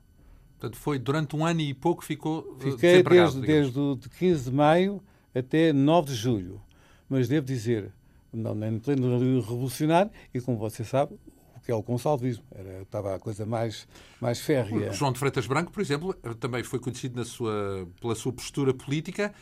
[0.58, 4.50] Portanto, foi durante um ano e pouco ficou eh, Fiquei desde, desde o de 15
[4.50, 5.02] de maio
[5.34, 6.60] até 9 de julho.
[7.08, 7.92] Mas devo dizer,
[8.32, 11.14] não, nem pleno revolucionário, e como você sabe,
[11.56, 12.44] o que é o consalvismo.
[12.52, 13.86] Era, estava a coisa mais,
[14.20, 14.90] mais férrea.
[14.90, 18.72] O João de Freitas Branco, por exemplo, também foi conhecido na sua, pela sua postura
[18.72, 19.32] política eh,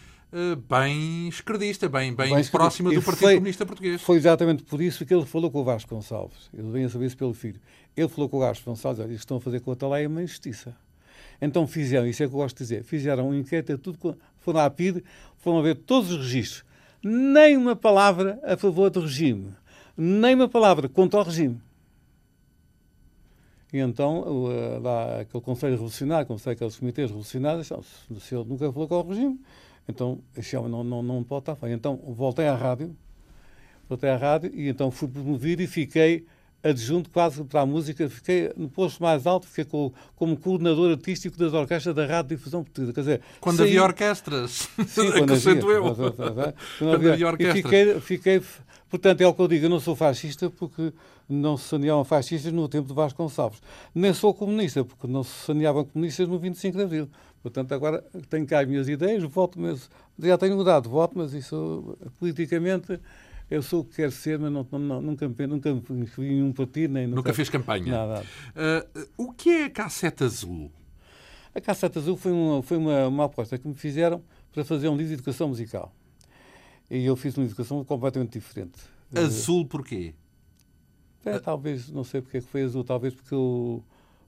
[0.69, 4.01] bem esquerdista, bem, bem, bem próxima do Partido foi, Comunista Português.
[4.01, 6.49] Foi exatamente por isso que ele falou com o Vasco Gonçalves.
[6.55, 7.61] Ele veio a saber isso pelo filho.
[7.97, 10.75] Ele falou com o Vasco Gonçalves, olha, estão a fazer com a Atalaia uma injustiça.
[11.41, 14.71] Então fizeram, isso é que eu gosto de dizer, fizeram um inquérito, tudo, foram à
[14.71, 15.03] PID,
[15.39, 16.65] foram a ver todos os registros.
[17.03, 19.53] Nem uma palavra a favor do regime,
[19.97, 21.61] nem uma palavra contra o regime.
[23.73, 24.25] E então,
[24.81, 27.73] lá, aquele Conselho Revolucionário, sei, aqueles comitês revolucionários,
[28.21, 29.41] se ele nunca falou com o regime,
[29.89, 30.21] então,
[30.57, 31.75] homem não, não, não pode estar feio.
[31.75, 32.97] Então, voltei à rádio,
[33.89, 36.25] voltei à rádio e então fui promovido e fiquei
[36.63, 41.37] adjunto quase para a música, fiquei no posto mais alto, fiquei com, como coordenador artístico
[41.37, 42.93] das orquestras da Rádio Difusão Portuguesa.
[42.93, 43.69] Quer dizer, quando saí...
[43.69, 45.95] havia orquestras, Sim, quando havia, eu.
[46.79, 47.59] Quando havia, havia orquestras.
[47.59, 48.43] E fiquei, fiquei,
[48.89, 50.93] portanto, é o que eu digo, eu não sou fascista porque
[51.29, 53.61] não se saneavam fascistas no tempo de Vasco Gonçalves.
[53.95, 57.09] Nem sou comunista, porque não se saneavam comunistas no 25 de Abril.
[57.43, 61.35] Portanto, agora tenho cá as minhas ideias, voto, mas já tenho mudado de voto, mas
[61.35, 63.01] isso politicamente
[63.51, 66.53] eu sou o que quero ser, mas não, não, nunca, nunca me inscrevi em um
[66.53, 66.95] partido.
[66.95, 67.85] Nem nunca, nunca fez campanha.
[67.85, 68.25] Nada.
[68.25, 70.73] Uh, o que é a cassete azul?
[71.55, 74.23] A cassete azul foi, uma, foi uma, uma aposta que me fizeram
[74.53, 75.95] para fazer um livro de educação musical.
[76.91, 78.81] E eu fiz uma educação completamente diferente.
[79.15, 80.15] Azul porquê?
[81.25, 83.85] É, talvez, não sei porque é que foi azul, talvez porque eu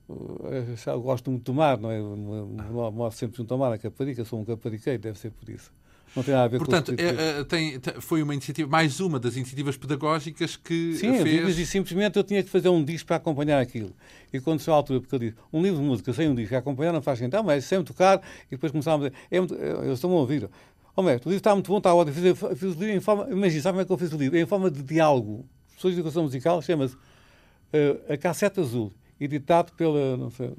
[0.09, 2.01] eu gosto muito de tomar, não é?
[2.01, 5.73] Moro sempre junto ao mar, a Caparica, sou um capariqueiro, deve ser por isso.
[6.15, 9.19] Não tem nada a ver Portanto, com é, é, tem, foi uma iniciativa, mais uma
[9.19, 11.59] das iniciativas pedagógicas que Sim, fez...
[11.59, 13.93] e simplesmente eu tinha que fazer um disco para acompanhar aquilo.
[14.33, 16.55] E quando chegou a altura, porque eu disse, um livro de música sem um disco
[16.55, 19.55] a acompanhar não faz sentido, mas sem tocar, e depois começámos a dizer, é muito,
[19.55, 20.49] eu estou-me a ouvir.
[20.95, 22.15] Oh, mestre, o livro está muito bom, está ótimo.
[22.15, 24.39] Fiz, fiz o livro em forma, imagina, sabe como é que eu fiz o livro?
[24.39, 25.45] Em forma de diálogo.
[25.75, 28.93] Pessoas de educação musical, chama-se uh, A Cassete Azul
[29.25, 30.16] editado pela.
[30.16, 30.51] Não sei,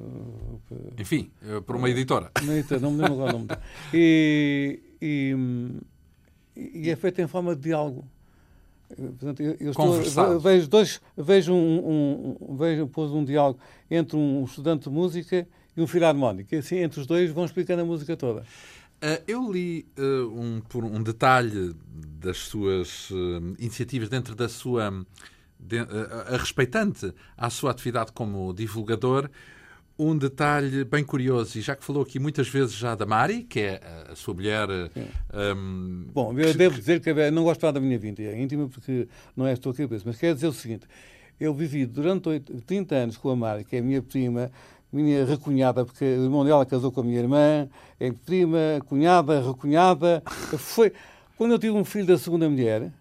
[0.97, 2.31] Enfim, eh, por uma editora.
[2.81, 3.47] Não me lembro agora o nome.
[3.93, 5.35] E, e,
[6.55, 8.05] e, é feito em forma de diálogo.
[8.87, 13.59] Portanto, eu estou, vejo dois, vejo um, um, vejo pôs um diálogo
[13.89, 16.53] entre um estudante de música e um filarmónico.
[16.53, 18.41] E assim, entre os dois vão explicando a música toda.
[18.41, 21.75] Uh, eu li uh, um, por um detalhe
[22.19, 25.05] das suas uh, iniciativas dentro da sua
[25.59, 29.29] de, a respeitante à sua atividade como divulgador
[29.97, 33.61] um detalhe bem curioso, e já que falou aqui muitas vezes já da Mari, que
[33.61, 33.81] é
[34.11, 34.67] a sua mulher.
[35.33, 36.57] Um, Bom, eu que...
[36.57, 39.71] devo dizer que não gosto falar da minha vida é íntima porque não é estou
[39.71, 40.85] aqui a mas quero dizer o seguinte:
[41.39, 44.51] eu vivi durante 30 anos com a Mari, que é a minha prima,
[44.91, 50.21] minha recunhada, porque o irmão dela casou com a minha irmã, é prima, cunhada, recunhada.
[50.57, 50.91] Foi
[51.37, 52.91] quando eu tive um filho da segunda mulher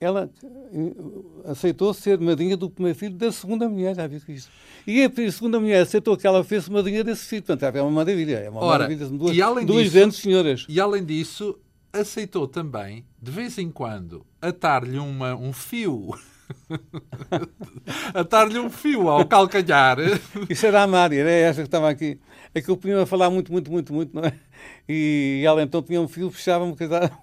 [0.00, 4.50] ela eh, aceitou ser madrinha do primeiro filho da segunda mulher, já viu isto?
[4.86, 7.42] E a segunda mulher aceitou que ela fez madrinha desse filho.
[7.42, 8.38] Portanto, é uma maravilha.
[8.38, 9.06] É uma Ora, maravilha.
[9.06, 10.66] Duas, e além duas disso, grandes senhoras.
[10.68, 11.58] E além disso,
[11.92, 16.14] aceitou também, de vez em quando, atar-lhe um fio
[18.14, 19.98] Atar-lhe um fio ao calcanhar.
[20.48, 22.18] Isso era a Mária, era essa que estava aqui.
[22.52, 24.32] É que eu punha a falar muito, muito, muito, muito, não é?
[24.88, 26.74] E ela então tinha um fio, puxava-me.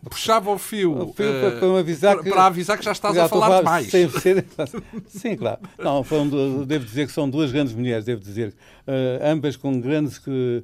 [0.09, 2.85] Puxava o fio, o fio uh, para, para, me avisar para, que, para avisar que
[2.85, 3.89] já estás já a falar demais.
[3.89, 4.45] Sem ser,
[5.07, 5.59] sim, claro.
[5.77, 8.55] Não, foram, devo dizer que são duas grandes mulheres, devo dizer.
[8.87, 10.17] Uh, ambas com grandes.
[10.17, 10.63] Que,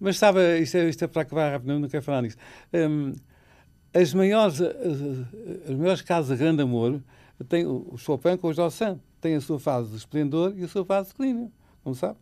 [0.00, 2.36] mas sabe, isto é, isto é para acabar rápido, não, quero falar nisso.
[2.72, 3.12] Um,
[3.94, 7.00] as maiores, as, as maiores casas de grande amor
[7.48, 9.00] tem o Chopin com o Jossin.
[9.20, 11.52] Tem a sua fase de esplendor e a sua fase de declínio.
[11.84, 12.16] Não sabe?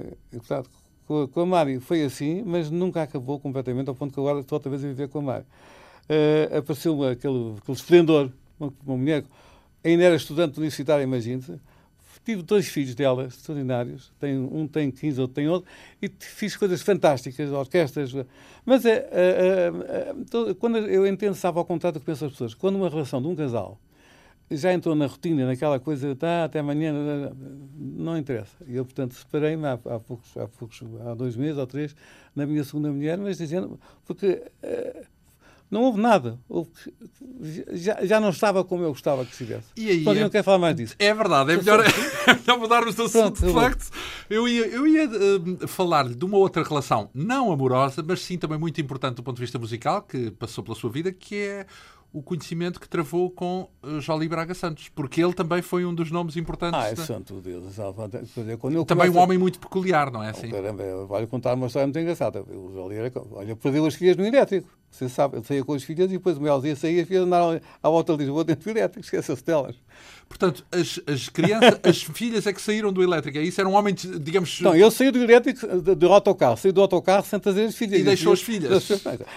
[0.00, 0.66] É, claro,
[1.06, 4.70] com a Mário foi assim, mas nunca acabou completamente, ao ponto que agora estou outra
[4.70, 5.46] vez a viver com a Mário.
[6.08, 9.24] Uh, apareceu aquele, aquele esplendor, uma, uma, mulher,
[9.84, 11.60] ainda era estudante universitária, imagine-se.
[12.24, 14.12] Tive dois filhos dela, extraordinários.
[14.18, 15.70] Tem, um tem 15, outro tem outro.
[16.02, 18.12] E fiz coisas fantásticas, orquestras.
[18.64, 19.72] Mas é, é,
[20.50, 23.22] é, quando eu entendo, sabe, ao contrário do que pensam as pessoas, quando uma relação
[23.22, 23.78] de um casal
[24.50, 26.92] já entrou na rotina, naquela coisa, tá, até amanhã,
[27.74, 28.56] não interessa.
[28.68, 31.96] Eu, portanto, separei-me há, há, poucos, há, poucos, há dois meses ou três,
[32.34, 35.06] na minha segunda mulher, mas dizendo, porque uh,
[35.68, 36.38] não houve nada.
[36.48, 36.70] Houve,
[37.72, 39.66] já, já não estava como eu gostava que estivesse.
[39.76, 40.08] E aí?
[40.08, 40.94] É, não quero falar mais disso.
[40.98, 41.80] É verdade, é melhor,
[42.26, 43.44] é melhor mudarmos de assunto.
[43.44, 43.90] De facto,
[44.30, 48.58] eu ia, eu ia uh, falar-lhe de uma outra relação, não amorosa, mas sim também
[48.58, 51.66] muito importante do ponto de vista musical, que passou pela sua vida, que é
[52.16, 56.10] o conhecimento que travou com uh, Jolie Braga Santos, porque ele também foi um dos
[56.10, 56.80] nomes importantes.
[56.80, 57.04] Ah, é da...
[57.04, 57.76] santo Deus.
[58.86, 60.48] Também um homem muito peculiar, não é assim?
[60.48, 62.42] Oh, caramba, vou contar uma história muito engraçada.
[62.42, 63.12] O Jolie era...
[63.32, 64.66] Olha, perdeu as filhas no elétrico.
[64.90, 67.24] Você sabe, ele saía com as filhas e depois o Melzinha saía e as filhas
[67.24, 69.76] andaram à volta de Lisboa dentro do elétrico, esqueça-se delas.
[70.28, 73.38] Portanto, as, as crianças, as filhas é que saíram do elétrico.
[73.38, 74.60] É isso era um homem, digamos.
[74.60, 78.00] Não, ele saiu do elétrico, do, do autocarro, saiu do autocarro sem trazer as filhas.
[78.00, 78.90] E deixou as filhas.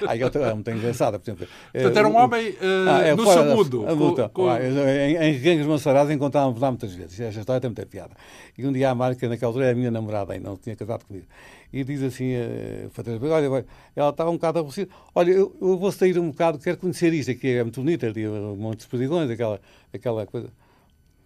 [0.07, 1.47] Aí eu é muito engraçada, por exemplo.
[1.71, 2.55] Portanto, era um homem uh,
[2.89, 3.85] ah, é, no seu mundo.
[3.85, 4.49] Com, com...
[4.49, 7.19] Ah, em, em Gangues Mansarados encontrávamos lá muitas vezes.
[7.19, 8.11] Esta história tem muita piada.
[8.57, 11.05] E um dia a Marca, naquela altura, era a minha namorada ainda, não tinha casado
[11.05, 11.25] comigo
[11.71, 13.65] e diz assim, uh, olha,
[13.95, 17.29] ela estava um bocado aborrecida, olha, eu, eu, vou sair um bocado, quero conhecer isto
[17.29, 19.61] aqui, é muito bonito, ali, um monte de perdigões, aquela,
[19.93, 20.49] aquela coisa,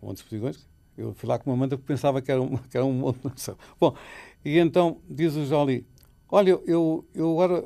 [0.03, 2.57] um monte de perdigões, eu fui lá com uma manta porque pensava que era um,
[2.69, 3.57] que era um nação.
[3.79, 3.95] Bom,
[4.43, 5.85] e então diz o Jolie,
[6.29, 7.63] olha, eu, eu agora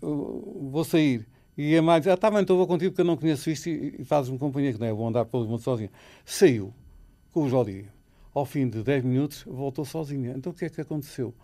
[0.00, 1.26] uh, vou sair,
[1.56, 3.68] e a mãe diz, ah, tá bem, então vou contigo porque eu não conheço isto
[3.68, 5.90] e, e fazes-me companhia, que não é, vou andar pelo mundo sozinho.
[6.24, 6.72] Saiu
[7.32, 7.86] com o Jolie.
[8.34, 10.32] Ao fim de 10 minutos, voltou sozinha.
[10.34, 11.34] Então o que é que aconteceu?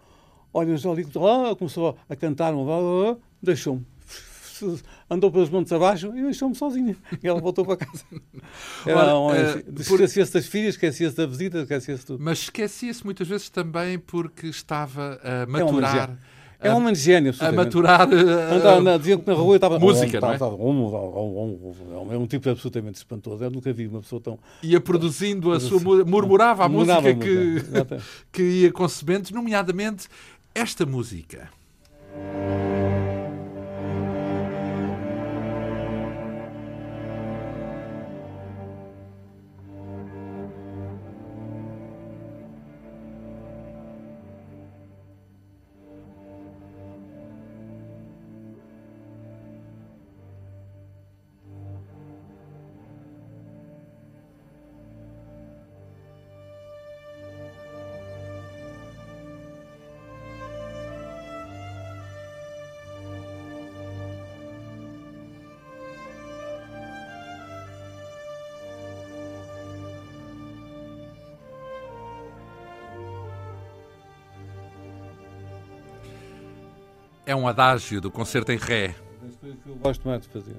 [0.53, 2.55] Olha, o Jolie ah, começou a cantar,
[3.43, 3.84] deixou-me.
[5.11, 6.97] Andou pelos montes abaixo e deixou-me sozinha.
[7.23, 8.05] E ela voltou para casa.
[8.87, 10.01] Era um, uh, por...
[10.01, 12.23] Esquecia-se das filhas, esquecia-se da visita, esquecia-se tudo.
[12.23, 16.19] Mas esquecia-se muitas vezes também porque estava a maturar.
[16.61, 17.33] É um de gênio.
[17.39, 18.09] A maturar.
[18.09, 19.79] Uh, diziam que na rua estava.
[19.79, 22.15] Música, não é?
[22.15, 23.45] É um tipo absolutamente espantoso.
[23.45, 24.39] Eu nunca vi uma pessoa tão.
[24.63, 26.05] Ia produzindo a sua.
[26.05, 27.63] murmurava a música que,
[28.33, 30.09] que ia concebendo, nomeadamente
[30.53, 31.49] esta música.
[77.29, 78.95] É um adágio do concerto em Ré.
[79.20, 80.57] Das coisas que eu gosto mais de fazer.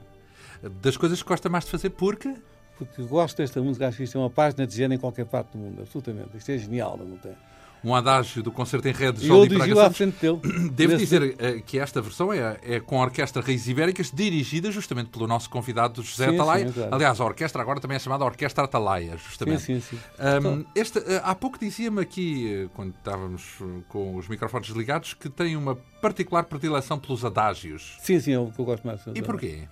[0.84, 2.36] Das coisas que gosta mais de fazer porque
[2.78, 5.54] porque gosto desta música, acho que isto é uma página de género em qualquer parte
[5.54, 6.38] do mundo, absolutamente.
[6.38, 7.36] Isto é genial, não tem?
[7.84, 10.40] Um adágio do concerto em ré de João Eu dirigi à frente dele.
[10.72, 15.10] Devo dizer uh, que esta versão é, é com a Orquestra Reis Ibéricas, dirigida justamente
[15.10, 16.72] pelo nosso convidado José sim, Atalaia.
[16.72, 19.62] Sim, Aliás, a orquestra agora também é chamada Orquestra Atalaia, justamente.
[19.62, 20.00] Sim, sim, sim.
[20.20, 20.66] Um, então...
[20.76, 23.44] este, uh, há pouco dizia-me aqui, uh, quando estávamos
[23.88, 27.98] com os microfones ligados, que tem uma particular predileção pelos adágios.
[28.02, 29.02] Sim, sim, é o que eu gosto mais.
[29.14, 29.68] E porquê?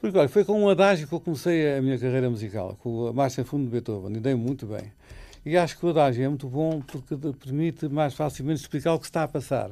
[0.00, 3.12] Porque, olha, foi com um adágio que eu comecei a minha carreira musical, com a
[3.12, 4.90] Marcha Fundo de Beethoven, e dei muito bem.
[5.44, 9.06] E acho que o adágio é muito bom porque permite mais facilmente explicar o que
[9.06, 9.70] está a passar.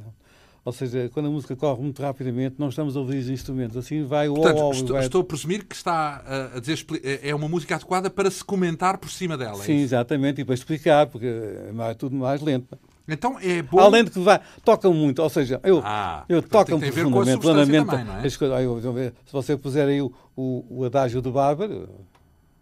[0.65, 3.77] Ou seja, quando a música corre muito rapidamente, não estamos a ouvir os instrumentos.
[3.77, 5.05] Assim vai o Portanto, estou, vai...
[5.05, 6.23] estou a presumir que está
[6.55, 6.85] a dizer
[7.23, 9.63] é uma música adequada para se comentar por cima dela.
[9.63, 12.79] É Sim, é exatamente, e para explicar, porque é tudo mais lento.
[13.09, 13.81] Então é bom.
[13.81, 17.95] Além de que vai, tocam muito, ou seja, eu, ah, eu toco profundamente, plenamente.
[17.95, 18.27] É?
[18.27, 18.95] as coisas, eu,
[19.25, 21.89] se você puser aí o, o, o adágio do Bárbaro.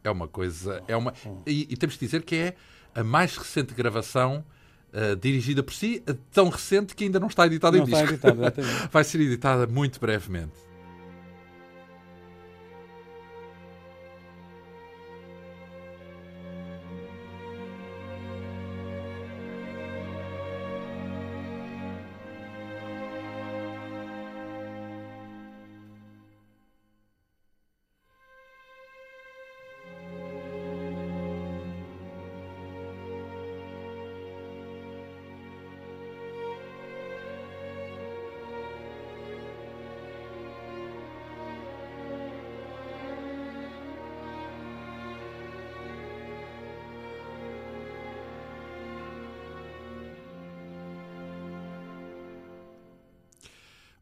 [0.04, 0.80] É uma coisa.
[0.86, 1.12] É uma,
[1.44, 2.54] e, e temos que dizer que é
[2.96, 4.44] a mais recente gravação
[4.92, 8.14] uh, dirigida por si, tão recente que ainda não está editada em disco.
[8.14, 8.54] Está editada,
[8.90, 10.65] Vai ser editada muito brevemente.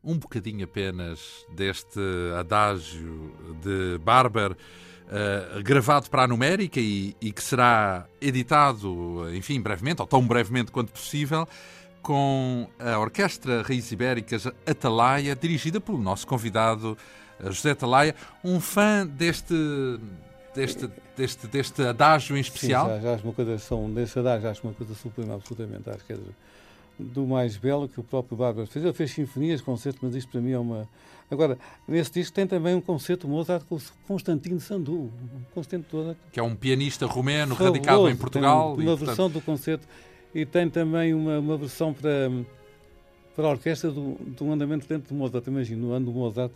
[0.04, 2.00] Um bocadinho apenas deste
[2.38, 3.32] adágio
[3.62, 10.06] de Barber, uh, gravado para a numérica e, e, que será editado, enfim, brevemente, ou
[10.06, 11.48] tão brevemente quanto possível,
[12.02, 16.98] com a Orquestra Raiz Ibéricas Atalaia, dirigida pelo nosso convidado
[17.40, 19.54] eh, José Atalaia, um fã deste.
[20.54, 22.86] Deste, deste, deste adágio em especial?
[22.86, 25.90] Sim, já, já acho uma coisa, são, desse adágio acho uma coisa sublime, absolutamente.
[25.90, 26.16] Acho que é
[26.98, 28.84] do mais belo que o próprio Bárbaro fez.
[28.84, 30.88] Ele fez sinfonias, concertos, mas isto para mim é uma.
[31.30, 35.10] Agora, nesse disco tem também um concerto Mozart com Constantino Sandu, um
[35.54, 36.16] concerto.
[36.30, 37.72] Que é um pianista romeno Fabuloso.
[37.72, 38.76] radicado em Portugal.
[38.76, 39.32] Tem uma e, versão portanto...
[39.32, 39.88] do concerto
[40.34, 42.30] e tem também uma, uma versão para,
[43.34, 45.46] para a orquestra do, do andamento dentro do Mozart.
[45.46, 46.52] Imagina, no ano do Mozart.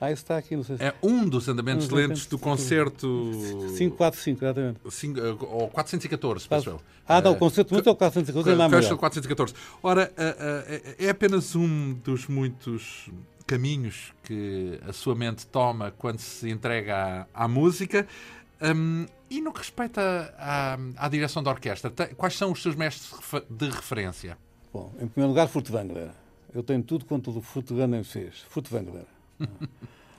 [0.00, 0.82] Ah, está aqui, não sei se...
[0.82, 3.32] É um dos andamentos um lentos do concerto...
[3.76, 4.80] 545, exatamente.
[4.88, 6.80] 5, eh, ou 414, penso eu.
[7.06, 9.54] Ah, não, o concerto lento é o 414, é Fecha 414.
[9.82, 13.10] Ora, eh, eh, é apenas um dos muitos
[13.46, 18.06] caminhos que a sua mente toma quando se entrega à, à música.
[18.62, 23.12] Um, e no que respeita à, à, direção da orquestra, quais são os seus mestres
[23.50, 24.38] de referência?
[24.72, 26.10] Bom, em primeiro lugar, Furtwängler.
[26.54, 28.40] Eu tenho tudo quanto o Furtwängler fez.
[28.48, 29.04] Furtwängler.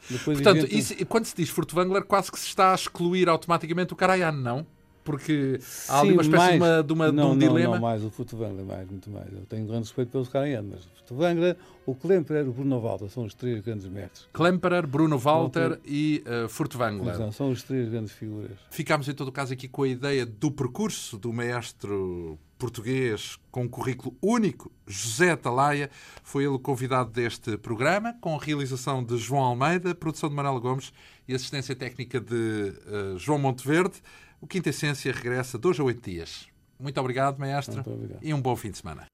[0.09, 3.95] Depois Portanto, isso, quando se diz Furtwängler, quase que se está a excluir automaticamente o
[3.95, 4.65] Karajan, não?
[5.03, 5.59] Porque
[5.89, 7.75] há ali uma espécie mais, de, uma, de, uma, não, de um não, dilema.
[7.75, 9.31] Não, mais o Furtwängler, mais, muito mais.
[9.33, 13.09] Eu tenho grande respeito pelos Karajan, mas o Furtwängler, o Klemperer e o Bruno Walter
[13.09, 14.27] são os três grandes mestres.
[14.31, 17.15] Klemperer, Bruno Walter e uh, Furtwängler.
[17.15, 18.57] Exato, são os três grandes figuras.
[18.69, 23.67] Ficámos, em todo caso, aqui com a ideia do percurso do maestro português com um
[23.67, 25.89] currículo único, José Atalaia,
[26.23, 30.61] foi ele o convidado deste programa, com a realização de João Almeida, produção de Manuel
[30.61, 30.93] Gomes
[31.27, 33.95] e assistência técnica de uh, João Monteverde.
[34.39, 36.47] O Quinta Essência regressa dois a oito dias.
[36.79, 38.19] Muito obrigado, maestro, Muito obrigado.
[38.21, 39.07] e um bom fim de semana.